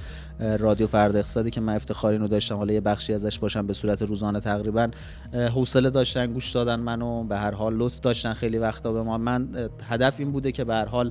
رادیو 0.59 0.87
فرد 0.87 1.17
اقتصادی 1.17 1.51
که 1.51 1.61
من 1.61 1.75
افتخاری 1.75 2.19
رو 2.19 2.29
داشتم. 2.29 2.57
حالا 2.57 2.73
یه 2.73 2.81
بخشی 2.81 3.15
ازش 3.15 3.39
باشم 3.39 3.67
به 3.67 3.73
صورت 3.73 4.03
روزانه 4.03 4.41
تقریبا. 4.41 4.89
حوصله 5.33 5.91
داشتن 5.91 6.33
گوش 6.33 6.51
دادن 6.51 6.81
منو 6.81 7.25
به 7.25 7.39
هر 7.39 7.55
حال 7.55 7.77
لطف 7.77 8.01
داشتن 8.01 8.33
خیلی 8.33 8.59
وقتا 8.59 8.93
به 8.93 9.03
ما. 9.03 9.19
من 9.19 9.49
هدف 9.89 10.15
این 10.19 10.33
بوده 10.33 10.53
که 10.53 10.65
به 10.65 10.75
هر 10.75 10.87
حال 10.87 11.11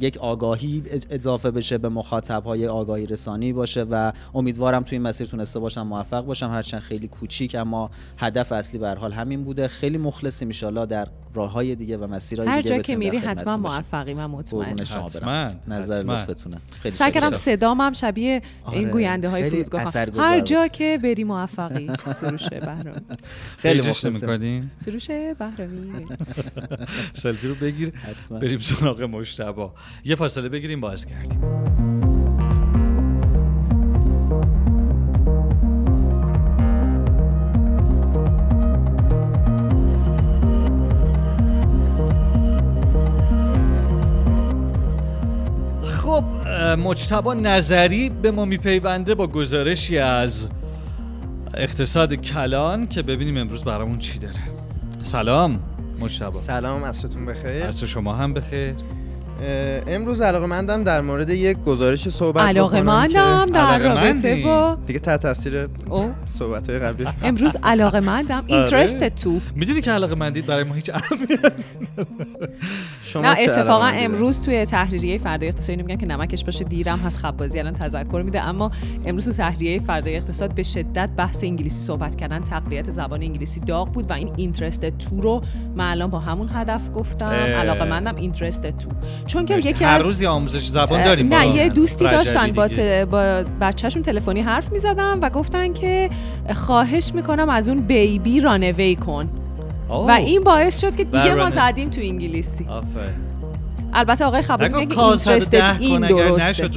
یک 0.00 0.16
آگاهی 0.16 0.82
اضافه 1.10 1.50
بشه 1.50 1.78
به 1.78 1.88
مخاطب 1.88 2.44
های 2.44 2.66
آگاهی 2.66 3.06
رسانی 3.06 3.52
باشه 3.52 3.82
و 3.82 4.12
امیدوارم 4.34 4.82
توی 4.82 4.98
این 4.98 5.06
مسیر 5.06 5.26
تونسته 5.26 5.58
باشم 5.58 5.82
موفق 5.82 6.24
باشم. 6.24 6.50
هرچند 6.50 6.80
خیلی 6.80 7.08
کوچیک 7.08 7.54
اما 7.54 7.90
هدف 8.18 8.52
اصلی 8.52 8.78
به 8.78 8.88
هر 8.88 8.94
حال 8.94 9.12
همین 9.12 9.41
بوده 9.44 9.68
خیلی 9.68 9.98
مخلصیم 9.98 10.50
ان 10.62 10.84
در 10.84 11.08
راه 11.34 11.52
های 11.52 11.74
دیگه 11.74 11.96
و 11.96 12.06
مسیرهای 12.06 12.48
هر 12.48 12.60
دیگه 12.60 12.76
جا 12.76 12.82
که 12.82 12.96
میری 12.96 13.16
حتما 13.16 13.56
موفقی 13.56 14.14
من 14.14 14.26
مطمئن 14.26 14.78
حتما 14.80 15.50
نظر 15.68 16.02
لطفتونه. 16.02 16.56
خیلی 16.70 16.90
سعی 16.90 17.12
کردم 17.12 17.32
صدام 17.32 17.80
هم 17.80 17.92
شبیه 17.92 18.42
آره. 18.64 18.78
این 18.78 18.90
گوینده 18.90 19.28
های 19.28 19.50
فرودگاه 19.50 19.92
هر 20.16 20.40
جا 20.40 20.68
که 20.68 20.98
بری 21.02 21.24
موفقی. 21.24 21.90
سروش 22.06 22.48
بهرامی 22.48 23.00
خیلی 23.56 23.80
جشن 23.80 24.12
می‌کنی 24.12 24.70
سروش 24.78 25.10
بهرامی 25.10 26.06
سلفی 27.14 27.48
رو 27.48 27.54
بگیر. 27.54 27.92
بریم 28.30 28.58
سراغ 28.58 29.02
مشتبه 29.02 29.68
یه 30.04 30.16
فاصله 30.16 30.48
بگیریم 30.48 30.80
باز 30.80 31.06
کردیم. 31.06 31.81
مجتبا 46.78 47.34
نظری 47.34 48.08
به 48.08 48.30
ما 48.30 48.44
میپیونده 48.44 49.14
با 49.14 49.26
گزارشی 49.26 49.98
از 49.98 50.48
اقتصاد 51.54 52.14
کلان 52.14 52.86
که 52.86 53.02
ببینیم 53.02 53.36
امروز 53.36 53.64
برامون 53.64 53.98
چی 53.98 54.18
داره. 54.18 54.40
سلام 55.02 55.60
مجتبا 56.00 56.32
سلام 56.32 56.84
عصرتون 56.84 57.26
بخیر. 57.26 57.66
عصر 57.66 57.86
شما 57.86 58.14
هم 58.14 58.34
بخیر. 58.34 58.74
امروز 59.86 60.20
علاقه 60.20 60.46
مندم 60.46 60.84
در 60.84 61.00
مورد 61.00 61.30
یک 61.30 61.58
گزارش 61.58 62.08
صحبت 62.08 62.44
علاقه 62.44 62.82
مندم 62.82 63.46
در 63.46 63.78
رابطه 63.78 64.42
با 64.44 64.78
دیگه 64.86 64.98
تحت 64.98 65.20
تاثیر 65.22 65.68
صحبت 66.26 66.70
های 66.70 66.78
قبلی. 66.78 67.06
امروز 67.22 67.56
علاقه 67.62 68.00
مندم 68.00 68.44
اینترست 68.46 69.04
تو. 69.04 69.40
می‌دونی 69.54 69.80
که 69.80 69.90
علاقه 69.90 70.14
مندید 70.14 70.46
برای 70.46 70.64
ما 70.64 70.74
هیچ 70.74 70.90
اهمیت 70.94 71.52
نه 73.14 73.36
اتفاقا 73.40 73.86
امروز 73.86 74.40
توی 74.40 74.64
تحریریه 74.64 75.18
فردای 75.18 75.48
اقتصادی 75.48 75.82
میگن 75.82 75.96
که 75.96 76.06
نمکش 76.06 76.44
باشه 76.44 76.64
دیرم 76.64 76.98
هست 76.98 77.18
خبازی 77.18 77.58
الان 77.58 77.74
تذکر 77.74 78.22
میده. 78.24 78.40
اما 78.40 78.70
امروز 79.04 79.24
تو 79.24 79.32
تحریریه 79.32 79.80
فردای 79.80 80.16
اقتصاد 80.16 80.54
به 80.54 80.62
شدت 80.62 81.10
بحث 81.16 81.44
انگلیسی 81.44 81.86
صحبت 81.86 82.14
کردن. 82.14 82.40
تقویت 82.40 82.90
زبان 82.90 83.22
انگلیسی 83.22 83.60
داغ 83.60 83.92
بود 83.92 84.10
و 84.10 84.12
این 84.12 84.30
اینترست 84.36 84.86
تو 84.86 85.20
رو 85.20 85.42
من 85.76 85.90
الان 85.90 86.10
با 86.10 86.18
همون 86.18 86.50
هدف 86.54 86.82
گفتم. 86.94 87.26
علاقه 87.26 87.84
مندم 87.84 88.16
اینترست 88.16 88.66
تو. 88.66 88.88
چون 89.32 89.46
که 89.46 89.58
یکی 89.58 89.84
هر 89.84 89.98
روز 89.98 90.22
آموزش 90.22 90.66
زبان 90.68 91.04
داریم 91.04 91.34
نه 91.34 91.56
یه 91.56 91.68
دوستی 91.68 92.04
داشتن 92.04 92.52
با, 92.52 92.68
با 93.10 93.44
بچهشون 93.60 94.02
تلفنی 94.02 94.40
حرف 94.40 94.72
می‌زدم 94.72 95.18
و 95.22 95.30
گفتن 95.30 95.72
که 95.72 96.10
خواهش 96.54 97.14
می‌کنم 97.14 97.48
از 97.48 97.68
اون 97.68 97.80
بیبی 97.80 98.40
رانوی 98.40 98.96
کن. 98.96 99.28
و 99.88 100.10
این 100.10 100.44
باعث 100.44 100.80
شد 100.80 100.96
که 100.96 101.04
دیگه 101.04 101.34
ما 101.34 101.50
زدیم 101.50 101.90
تو 101.90 102.00
انگلیسی. 102.00 102.66
البته 103.94 104.24
آقای 104.24 104.42
خبازی 104.42 104.74
میگه 104.74 104.98
اینترستد 104.98 105.76
این 105.80 106.00
درسته. 106.06 106.68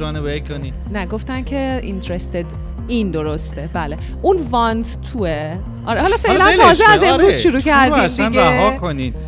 نه 0.92 1.06
گفتن 1.06 1.44
که 1.44 1.80
اینترستد 1.82 2.44
این 2.88 3.10
درسته. 3.10 3.70
بله. 3.72 3.98
اون 4.22 4.36
وانت 4.50 4.96
توه. 5.12 5.58
آره 5.86 6.00
حالا 6.00 6.16
فعلا 6.16 6.56
تازه 6.56 6.84
از 6.88 7.02
امروز 7.02 7.24
آره. 7.24 7.30
شروع 7.30 7.60
کردیم 7.60 8.28
دیگه. 8.28 8.78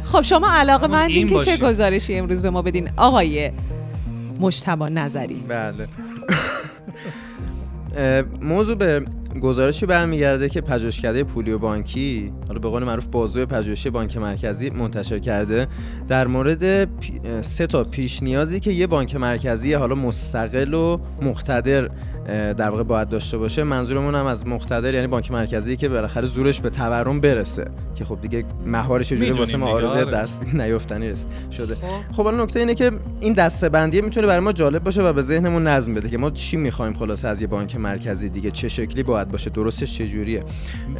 خب 0.04 0.20
شما 0.20 0.50
علاقه 0.50 0.86
مندین 0.86 1.28
که 1.28 1.38
چه 1.38 1.56
گزارشی 1.56 2.14
امروز 2.14 2.42
به 2.42 2.50
ما 2.50 2.62
بدین؟ 2.62 2.90
آقای 2.96 3.50
مجتبا 4.40 4.88
نظری. 4.88 5.44
بله. 5.48 5.88
موضوع 8.42 8.74
به 8.74 9.04
گزارشی 9.40 9.86
برمیگرده 9.86 10.48
که 10.48 10.60
پژوهشکده 10.60 11.24
پولی 11.24 11.50
و 11.50 11.58
بانکی 11.58 12.32
حالا 12.48 12.60
به 12.60 12.68
قول 12.68 12.84
معروف 12.84 13.06
بازوی 13.06 13.46
پژوهشی 13.46 13.90
بانک 13.90 14.16
مرکزی 14.16 14.70
منتشر 14.70 15.18
کرده 15.18 15.66
در 16.08 16.26
مورد 16.26 16.88
سه 17.42 17.66
تا 17.66 17.84
پیش 17.84 18.22
نیازی 18.22 18.60
که 18.60 18.70
یه 18.70 18.86
بانک 18.86 19.16
مرکزی 19.16 19.72
حالا 19.72 19.94
مستقل 19.94 20.74
و 20.74 20.98
مقتدر 21.22 21.90
در 22.28 22.70
واقع 22.70 22.82
باید 22.82 23.08
داشته 23.08 23.38
باشه 23.38 23.62
منظورمون 23.62 24.14
هم 24.14 24.26
از 24.26 24.46
مقتدر 24.46 24.94
یعنی 24.94 25.06
بانک 25.06 25.30
مرکزی 25.30 25.76
که 25.76 25.88
بالاخره 25.88 26.26
زورش 26.26 26.60
به 26.60 26.70
تورم 26.70 27.20
برسه 27.20 27.70
که 27.94 28.04
خب 28.04 28.20
دیگه 28.20 28.44
مهارش 28.66 29.08
جوری 29.08 29.30
واسه 29.30 29.56
ما 29.56 29.66
آرزوی 29.66 30.02
آره. 30.02 30.10
دست 30.10 30.42
نیافتنی 30.60 31.12
شده. 31.50 31.74
خب, 31.74 32.12
خب 32.12 32.24
حالا 32.24 32.44
نکته 32.44 32.58
اینه 32.60 32.74
که 32.74 32.90
این 33.20 33.32
دسته 33.32 33.68
بندی 33.68 34.00
می‌تونه 34.00 34.26
برای 34.26 34.40
ما 34.40 34.52
جالب 34.52 34.84
باشه 34.84 35.02
و 35.02 35.12
به 35.12 35.22
ذهنمون 35.22 35.66
نظم 35.66 35.94
بده 35.94 36.08
که 36.08 36.18
ما 36.18 36.30
چی 36.30 36.56
می‌خوایم 36.56 36.92
خلاصه 36.92 37.28
از 37.28 37.40
یه 37.40 37.46
بانک 37.46 37.76
مرکزی 37.76 38.28
دیگه 38.28 38.50
چه 38.50 38.68
شکلی 38.68 39.02
باید 39.02 39.28
باشه 39.28 39.50
درستش 39.50 39.98
چه 39.98 40.06
جوریه. 40.06 40.44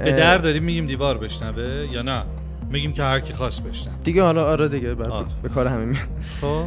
به 0.04 0.12
در 0.12 0.38
داریم 0.38 0.62
میگیم 0.62 0.86
دیوار 0.86 1.18
بشنوه 1.18 1.86
یا 1.92 2.02
نه؟ 2.02 2.22
میگیم 2.70 2.92
که 2.92 3.02
هر 3.02 3.20
کی 3.20 3.32
خواست 3.32 3.62
بشتن 3.62 3.90
دیگه 4.04 4.22
حالا 4.22 4.44
آره 4.44 4.68
دیگه 4.68 4.94
به 5.42 5.48
کار 5.48 5.66
همین 5.66 5.96
خب. 6.40 6.66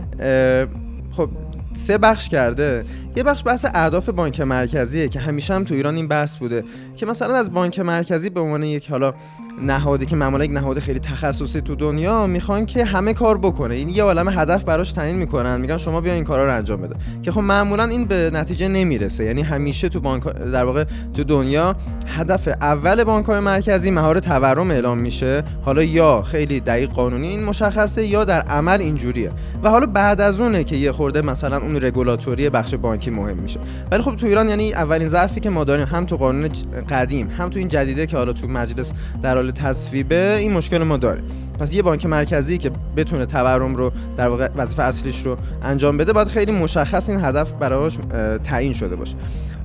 خب 1.12 1.30
سه 1.74 1.98
بخش 1.98 2.30
کرده. 2.30 2.86
یه 3.16 3.24
بخش 3.24 3.44
بحث 3.46 3.66
اهداف 3.74 4.10
بانک 4.10 4.42
مرکزیه 4.42 5.08
که 5.08 5.20
همیشه 5.20 5.54
هم 5.54 5.64
تو 5.64 5.74
ایران 5.74 5.96
این 5.96 6.08
بحث 6.08 6.38
بوده. 6.38 6.64
که 6.96 7.06
مثلا 7.06 7.36
از 7.36 7.54
بانک 7.54 7.80
مرکزی 7.80 8.30
به 8.30 8.40
عنوان 8.40 8.64
یک 8.64 8.90
حالا 8.90 9.14
نهادی 9.62 10.06
که 10.06 10.16
معمولا 10.16 10.46
یک 10.46 10.52
نهاد 10.52 10.80
خیلی 10.80 11.00
تخصصی 11.00 11.62
تو 11.62 11.76
دنیا 11.76 12.28
می‌خوان 12.28 12.66
که 12.66 12.86
همه 12.86 13.14
کار 13.14 13.38
بکنه. 13.38 13.76
این 13.76 13.90
یه 13.90 14.04
عالم 14.04 14.30
هدف 14.30 14.64
براش 14.64 14.92
تعیین 14.92 15.16
می‌کنن. 15.16 15.62
میگن 15.62 15.78
شما 15.78 16.02
بیا 16.02 16.14
این 16.14 16.24
کارا 16.24 16.46
رو 16.46 16.56
انجام 16.56 16.82
بده. 16.82 16.96
که 17.22 17.32
خب 17.32 17.42
معمولا 17.42 17.84
این 17.84 18.06
به 18.06 18.32
نتیجه 18.34 18.68
نمی‌رسه. 18.68 19.24
یعنی 19.24 19.42
همیشه 19.42 19.90
تو 19.90 20.00
بانک 20.00 20.24
در 20.24 20.64
واقع 20.64 20.84
تو 21.14 21.24
دنیا 21.24 21.76
هدف 22.08 22.48
اول 22.48 23.04
بانک 23.04 23.26
های 23.26 23.40
مرکزی 23.40 23.92
مهار 23.92 24.20
تورم 24.20 24.72
اعلام 24.72 24.98
میشه. 24.98 25.44
حالا 25.66 25.84
یا 25.84 26.22
خیلی 26.22 26.60
دقیق 26.60 26.90
قانونی 26.90 27.28
این 27.28 27.44
مشخصه 27.44 28.06
یا 28.06 28.24
در 28.24 28.42
عمل 28.42 28.82
اینجوریه. 28.82 29.32
و 29.64 29.70
حالا 29.70 29.86
بعد 29.86 30.22
از 30.22 30.40
اونه 30.40 30.64
که 30.64 30.76
یه 30.76 30.92
خورده 30.92 31.22
مثلا 31.22 31.58
اون 31.58 31.76
رگولاتوری 31.76 32.50
بخش 32.50 32.74
بانکی 32.74 33.10
مهم 33.10 33.38
میشه. 33.38 33.60
ولی 33.92 34.04
خب 34.04 34.16
تو 34.16 34.28
ایران 34.28 34.50
یعنی 34.50 34.74
اولین 34.74 35.08
ضعفی 35.08 35.40
که 35.40 35.50
ما 35.50 35.64
داریم 35.64 35.86
هم 35.86 36.06
تو 36.06 36.18
قانون 36.18 36.50
قدیم 36.90 37.30
هم 37.38 37.50
تو 37.50 37.60
این 37.60 37.68
جدیده 37.68 38.06
که 38.06 38.18
حالا 38.18 38.34
تو 38.34 38.48
مجلس 38.48 38.94
در 39.22 39.38
حال 39.42 39.52
تصویبه 39.52 40.36
این 40.40 40.52
مشکل 40.52 40.84
ما 40.84 40.98
داره. 40.98 41.22
پس 41.60 41.74
یه 41.74 41.82
بانک 41.82 42.06
مرکزی 42.06 42.58
که 42.58 42.72
بتونه 42.96 43.26
تورم 43.26 43.76
رو 43.76 43.92
در 44.18 44.28
واقع 44.28 44.50
وظیفه 44.56 44.84
اصلیش 44.84 45.26
رو 45.26 45.38
انجام 45.64 45.98
بده 45.98 46.14
باید 46.14 46.28
خیلی 46.28 46.52
مشخص 46.52 47.10
این 47.10 47.26
هدف 47.26 47.52
براش 47.52 47.98
تعیین 48.44 48.74
شده 48.74 48.96
باشه. 48.96 49.16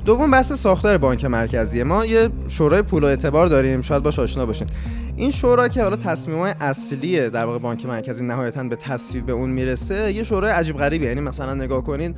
دوم 0.04 0.30
بحث 0.30 0.52
ساختار 0.52 0.98
بانک 0.98 1.24
مرکزی 1.24 1.82
ما. 1.82 2.06
یه 2.06 2.28
شورای 2.48 2.82
پول 2.82 3.04
و 3.04 3.06
اعتبار 3.06 3.46
داریم 3.46 3.82
شاید 3.82 4.02
باش 4.02 4.18
آشنا 4.18 4.46
باشین. 4.46 4.66
این 5.16 5.30
شورا 5.30 5.68
که 5.68 5.82
حالا 5.82 5.96
تصمیمات 5.96 6.56
اصلی 6.60 7.30
در 7.30 7.44
واقع 7.44 7.58
بانک 7.58 7.86
مرکزی 7.86 8.24
نهایتا 8.24 8.62
به 8.64 8.76
تصویب 8.76 9.26
به 9.26 9.32
اون 9.32 9.50
می‌رسه 9.50 10.12
یه 10.12 10.24
شورای 10.24 10.52
عجیب 10.52 10.76
غریبی 10.76 11.06
یعنی 11.06 11.20
مثلا 11.20 11.54
نگاه 11.54 11.82
کنین 11.82 12.14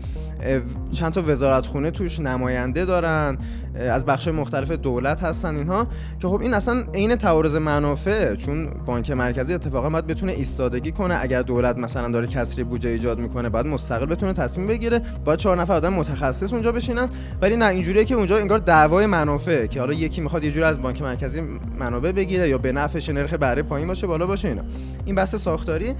چند 0.93 1.13
تا 1.13 1.23
وزارت 1.27 1.67
خونه 1.67 1.91
توش 1.91 2.21
نماینده 2.21 2.85
دارن 2.85 3.39
از 3.75 4.07
بخش 4.07 4.29
مختلف 4.29 4.71
دولت 4.71 5.23
هستن 5.23 5.57
اینها 5.57 5.87
که 6.21 6.29
خب 6.29 6.41
این 6.41 6.55
اصلا 6.55 6.85
عین 6.95 7.17
تعارض 7.17 7.57
منافع 7.57 8.35
چون 8.35 8.71
بانک 8.87 9.11
مرکزی 9.11 9.55
اتفاقا 9.55 9.91
باید 9.91 10.07
بتونه 10.07 10.33
ایستادگی 10.33 10.93
کنه. 10.93 11.19
اگر 11.21 11.43
دولت 11.43 11.79
مثلا 11.79 12.09
داره 12.09 12.27
کسری 12.27 12.65
بودجه 12.65 12.91
ایجاد 12.91 13.19
می‌کنه 13.19 13.49
باید 13.49 13.67
مستقل 13.67 14.07
بتونه 14.07 14.33
تصمیم 14.33 14.67
بگیره. 14.67 15.01
باید 15.25 15.39
چهار 15.39 15.61
نفر 15.61 15.73
آدم 15.73 15.93
متخصص 15.93 16.53
اونجا 16.53 16.73
بشینن. 16.73 17.09
ولی 17.43 17.57
نه 17.57 17.67
اینجوریه 17.67 18.05
که 18.05 18.15
اونجا 18.15 18.39
انگار 18.39 18.59
دعوای 18.59 19.07
منافع 19.07 19.67
که 19.67 19.81
حالا 19.81 19.93
یکی 19.93 20.21
می‌خواد 20.21 20.45
یه 20.45 20.51
جوری 20.51 20.65
از 20.65 20.83
بانک 20.83 21.03
مرکزی 21.03 21.43
منابع 21.79 22.13
بگیره 22.13 22.49
یا 22.49 22.59
به 22.59 22.73
نفعش 22.73 23.09
نرخ 23.09 23.35
بهره 23.35 23.63
پایین 23.63 23.89
باشه 23.89 24.07
بالا 24.07 24.27
باشه 24.27 24.49
اینا. 24.49 24.63
این 25.05 25.15
بحث 25.15 25.35
ساختاری. 25.35 25.95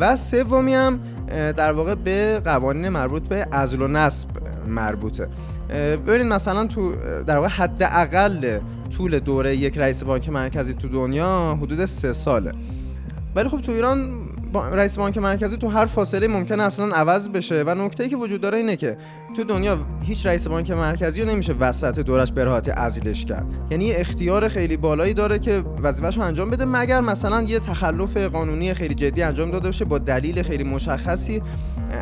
و 0.00 0.16
سومی 0.16 0.74
هم 0.74 1.00
در 1.28 1.72
واقع 1.72 1.94
به 1.94 2.40
قوانین 2.44 2.88
مربوط 2.88 3.22
به 3.22 3.44
عزل 3.52 3.82
و 3.82 3.88
نصب 3.88 4.28
مربوطه. 4.66 5.28
ببینید 5.72 6.26
مثلا 6.26 6.66
تو 6.66 6.94
در 7.26 7.36
واقع 7.36 7.48
حداقل 7.48 8.58
طول 8.96 9.18
دوره 9.18 9.56
یک 9.56 9.78
رئیس 9.78 10.04
بانک 10.04 10.28
مرکزی 10.28 10.74
تو 10.74 10.88
دنیا 10.88 11.58
حدود 11.62 11.84
سه 11.84 12.12
ساله. 12.12 12.52
ولی 13.34 13.48
خب 13.48 13.60
تو 13.60 13.72
ایران 13.72 14.10
رئیس 14.54 14.98
بانک 14.98 15.18
مرکزی 15.18 15.56
تو 15.56 15.68
هر 15.68 15.86
فاصله 15.86 16.28
ممکنه 16.28 16.62
اصلا 16.62 16.86
عوض 16.86 17.28
بشه 17.28 17.64
و 17.66 17.74
نکته 17.74 18.08
که 18.08 18.16
وجود 18.16 18.40
داره 18.40 18.58
اینه 18.58 18.76
که 18.76 18.96
تو 19.36 19.44
دنیا 19.44 19.78
هیچ 20.02 20.26
رئیس 20.26 20.48
بانک 20.48 20.70
مرکزی 20.70 21.22
رو 21.22 21.28
نمیشه 21.28 21.52
وسط 21.52 21.98
دورش 21.98 22.32
به 22.32 22.44
راحتی 22.44 22.70
عزلش 22.70 23.24
کرد. 23.24 23.46
یعنی 23.70 23.92
اختیار 23.92 24.48
خیلی 24.48 24.76
بالایی 24.76 25.14
داره 25.14 25.38
که 25.38 25.64
وظیفه‌ش 25.82 26.16
رو 26.16 26.22
انجام 26.22 26.50
بده 26.50 26.64
مگر 26.64 27.00
مثلا 27.00 27.42
یه 27.42 27.58
تخلف 27.58 28.16
قانونی 28.16 28.74
خیلی 28.74 28.94
جدی 28.94 29.22
انجام 29.22 29.50
داده 29.50 29.68
باشه 29.68 29.84
با 29.84 29.98
دلیل 29.98 30.42
خیلی 30.42 30.64
مشخصی 30.64 31.42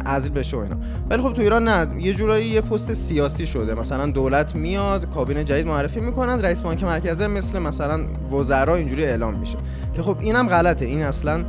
عزل 0.06 0.30
بشه 0.30 0.56
و 0.56 0.60
اینا. 0.60 0.76
ولی 1.10 1.22
خب 1.22 1.32
تو 1.32 1.42
ایران 1.42 1.68
نه 1.68 2.02
یه 2.02 2.14
جورایی 2.14 2.46
یه 2.46 2.60
پست 2.60 2.92
سیاسی 2.92 3.46
شده. 3.46 3.74
مثلا 3.74 4.06
دولت 4.06 4.54
میاد 4.54 5.10
کابینه 5.10 5.44
جدید 5.44 5.66
معرفی 5.66 6.00
می‌کنن 6.00 6.40
رئیس 6.42 6.60
بانک 6.60 6.84
مرکزی 6.84 7.26
مثل 7.26 7.58
مثلا 7.58 8.00
وزرا 8.32 8.76
اینجوری 8.76 9.04
اعلام 9.04 9.34
میشه. 9.34 9.58
که 9.94 10.02
خب 10.02 10.16
اینم 10.20 10.48
غلطه. 10.48 10.84
این 10.84 11.02
اصلا 11.02 11.44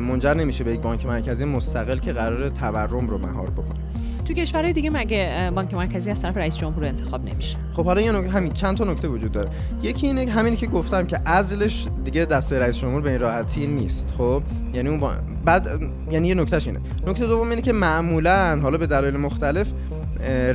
منجر 0.00 0.34
نمیشه 0.34 0.64
به 0.64 0.72
یک 0.72 0.80
بانک 0.80 1.06
مرکزی 1.06 1.44
مستقل 1.44 1.98
که 1.98 2.12
قرار 2.12 2.48
تورم 2.48 3.06
رو 3.06 3.18
مهار 3.18 3.50
بکنه. 3.50 3.78
تو 4.24 4.34
کشورهای 4.34 4.72
دیگه 4.72 4.90
مگه 4.90 5.52
بانک 5.54 5.74
مرکزی 5.74 6.10
از 6.10 6.22
طرف 6.22 6.36
رئیس 6.36 6.56
جمهور 6.56 6.84
انتخاب 6.84 7.24
نمیشه؟ 7.24 7.56
خب 7.72 7.84
حالا 7.84 8.00
یه 8.00 8.12
همین 8.12 8.52
چند 8.52 8.76
تا 8.76 8.84
نکته 8.84 9.08
وجود 9.08 9.32
داره. 9.32 9.48
یکی 9.82 10.06
اینه 10.06 10.32
همینی 10.32 10.56
که 10.56 10.66
گفتم 10.66 11.06
که 11.06 11.16
عزلش 11.16 11.88
دیگه 12.04 12.24
دست 12.24 12.52
رئیس 12.52 12.78
جمهور 12.78 13.00
به 13.00 13.10
این 13.10 13.20
راحتی 13.20 13.66
نیست. 13.66 14.14
خب 14.18 14.42
یعنی 14.74 14.88
اون 14.88 15.00
بعد 15.44 15.68
یعنی 16.10 16.28
یه 16.28 16.34
نکتهش 16.34 16.66
اینه. 16.66 16.80
نکته 17.06 17.26
دوم 17.26 17.50
اینه 17.50 17.62
که 17.62 17.72
معمولا 17.72 18.60
حالا 18.62 18.78
به 18.78 18.86
دلایل 18.86 19.16
مختلف 19.16 19.72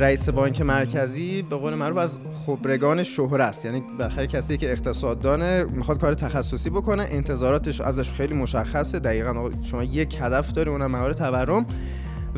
رئیس 0.00 0.28
بانک 0.28 0.60
مرکزی 0.60 1.42
به 1.42 1.56
قول 1.56 1.74
معروف 1.74 1.96
از 1.98 2.18
خبرگان 2.46 3.02
شهره 3.02 3.44
است. 3.44 3.64
یعنی 3.64 3.82
بالاخره 3.98 4.26
کسی 4.26 4.56
که 4.56 4.70
اقتصاددانه 4.70 5.64
می‌خواد 5.64 6.00
کار 6.00 6.14
تخصصی 6.14 6.70
بکنه 6.70 7.06
انتظاراتش 7.10 7.80
ازش 7.80 8.12
خیلی 8.12 8.34
مشخصه. 8.34 8.98
دقیقا 8.98 9.50
شما 9.62 9.84
یک 9.84 10.18
هدف 10.20 10.52
داره 10.52 10.72
اونم 10.72 10.90
مهار 10.90 11.12
تورم. 11.12 11.66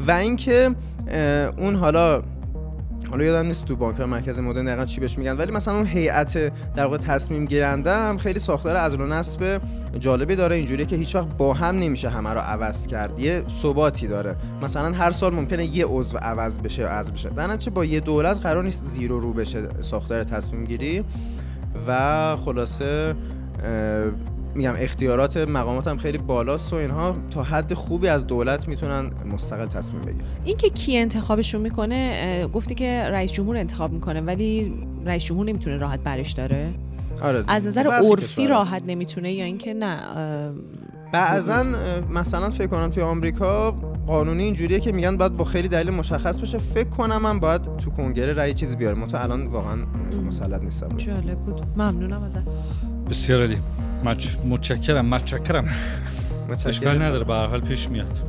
و 0.06 0.10
اینکه 0.10 0.74
اون 1.58 1.74
حالا 1.74 2.22
حالا 3.10 3.24
یادم 3.24 3.46
نیست 3.46 3.64
تو 3.64 3.76
بانک 3.76 4.00
مرکز 4.00 4.40
مدرن 4.40 4.64
دقیقا 4.64 4.84
چی 4.84 5.00
بهش 5.00 5.18
میگن 5.18 5.36
ولی 5.36 5.52
مثلا 5.52 5.76
اون 5.76 5.86
هیئت 5.86 6.52
در 6.74 6.84
واقع 6.84 6.96
تصمیم 6.96 7.44
گیرنده 7.44 7.94
هم 7.94 8.16
خیلی 8.16 8.38
ساختار 8.38 8.76
از 8.76 8.94
و 8.94 9.06
نصب 9.06 9.60
جالبی 9.98 10.36
داره. 10.36 10.56
اینجوریه 10.56 10.86
که 10.86 10.96
هیچ 10.96 11.14
وقت 11.14 11.28
با 11.28 11.54
هم 11.54 11.78
نمیشه 11.78 12.08
همه 12.08 12.30
رو 12.30 12.40
عوض 12.40 12.86
کرد. 12.86 13.20
یه 13.20 13.44
ثباتی 13.48 14.06
داره. 14.06 14.36
مثلا 14.62 14.92
هر 14.92 15.10
سال 15.10 15.34
ممکنه 15.34 15.76
یه 15.76 15.86
عضو 15.86 16.18
عوض 16.18 16.58
بشه 16.58 16.82
یا 16.82 16.88
عوض 16.88 17.10
بشه. 17.10 17.28
در 17.28 17.56
با 17.56 17.84
یه 17.84 18.00
دولت 18.00 18.38
قرار 18.38 18.64
نیست 18.64 18.84
زیرو 18.84 19.20
رو 19.20 19.32
بشه 19.32 19.68
ساختار 19.80 20.24
تصمیم 20.24 20.64
گیری. 20.64 21.04
و 21.88 22.36
خلاصه 22.36 23.14
میگم 24.56 24.74
اختیارات 24.78 25.36
مقامات 25.36 25.86
هم 25.86 25.96
خیلی 25.96 26.18
بالاست 26.18 26.72
و 26.72 26.76
اینها. 26.76 27.16
تا 27.30 27.42
حد 27.42 27.74
خوبی 27.74 28.08
از 28.08 28.26
دولت 28.26 28.68
می‌تونن 28.68 29.10
مستقل 29.32 29.66
تصمیم 29.66 30.02
بگیرن. 30.02 30.24
این 30.44 30.56
که 30.56 30.70
کی 30.70 30.98
انتخابشون 30.98 31.60
می‌کنه 31.60 32.48
گفتی 32.52 32.74
که 32.74 33.08
رئیس 33.10 33.32
جمهور 33.32 33.56
انتخاب 33.56 33.92
می‌کنه 33.92 34.20
ولی 34.20 34.74
رئیس 35.06 35.24
جمهور 35.24 35.46
نمی‌تونه 35.46 35.76
راحت 35.76 36.00
برش 36.00 36.32
داره؟ 36.32 36.74
آره 37.22 37.44
از 37.48 37.66
نظر 37.66 37.86
عرفی 37.86 38.46
راحت 38.46 38.82
نمی‌تونه 38.86 39.32
یا 39.32 39.44
اینکه 39.44 39.74
نه؟ 39.74 39.98
بعضا 41.12 41.64
مثلا 42.10 42.50
فکر 42.50 42.66
کنم 42.66 42.90
توی 42.90 43.02
آمریکا 43.02 43.76
قانونی 44.06 44.42
اینجوریه 44.42 44.80
که 44.80 44.92
میگن 44.92 45.16
باید 45.16 45.36
با 45.36 45.44
خیلی 45.44 45.68
دلیل 45.68 45.90
مشخص 45.90 46.38
بشه 46.38 46.58
فکر 46.58 46.88
کنم 46.88 47.22
من 47.22 47.40
باید 47.40 47.62
تو 47.62 47.90
کنگره 47.90 48.32
رأی 48.32 48.54
چیزی 48.54 48.76
بیاره. 48.76 48.98
متو 48.98 49.22
الان 49.22 49.46
واقعا 49.46 49.76
مسلط 50.26 50.62
نیستم. 50.62 50.88
جالب 50.96 51.38
بود. 51.38 51.60
ممنونم 51.76 52.22
ازت. 52.22 52.42
بسیار 53.10 53.40
عالی 53.40 53.58
متشکرم 54.44 55.06
متشکرم. 55.06 55.68
اشکال 56.66 57.02
نداره 57.02 57.24
به 57.24 57.34
هر 57.34 57.46
حال 57.46 57.60
پیش 57.60 57.88
میاد. 57.90 58.20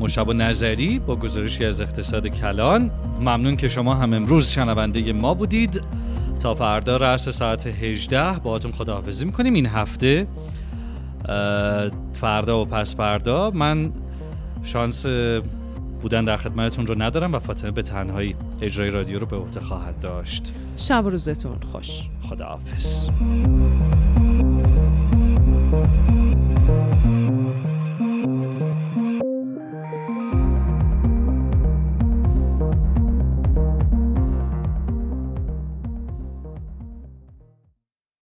مشاب 0.00 0.32
نظری 0.32 0.98
با 0.98 1.16
گزارشی 1.16 1.64
از 1.64 1.80
اقتصاد 1.80 2.26
کلان. 2.26 2.90
ممنون 3.20 3.56
که 3.56 3.68
شما 3.68 3.94
هم 3.94 4.12
امروز 4.12 4.48
شنونده 4.48 5.12
ما 5.12 5.34
بودید. 5.34 5.82
تا 6.42 6.54
فردا 6.54 6.96
رأس 6.96 7.28
ساعت 7.28 7.66
18 7.66 8.32
باهاتون 8.38 8.72
خداحافظی 8.72 9.24
می‌کنیم. 9.24 9.54
این 9.54 9.66
هفته 9.66 10.26
فردا 12.12 12.62
و 12.62 12.64
پس 12.64 12.96
فردا 12.96 13.50
من 13.50 13.92
شانس 14.62 15.06
بودن 16.02 16.24
در 16.24 16.36
خدمتتون 16.36 16.86
رو 16.86 17.02
ندارم 17.02 17.34
و 17.34 17.38
فاطمه 17.38 17.70
به 17.70 17.82
تنهایی 17.82 18.36
اجرای 18.60 18.90
رادیو 18.90 19.18
رو 19.18 19.26
به 19.26 19.36
عهده 19.36 19.60
خواهد 19.60 19.98
داشت. 19.98 20.52
شب 20.76 21.04
روزتون 21.06 21.58
خوش. 21.72 22.02
خداحافظ. 22.22 23.08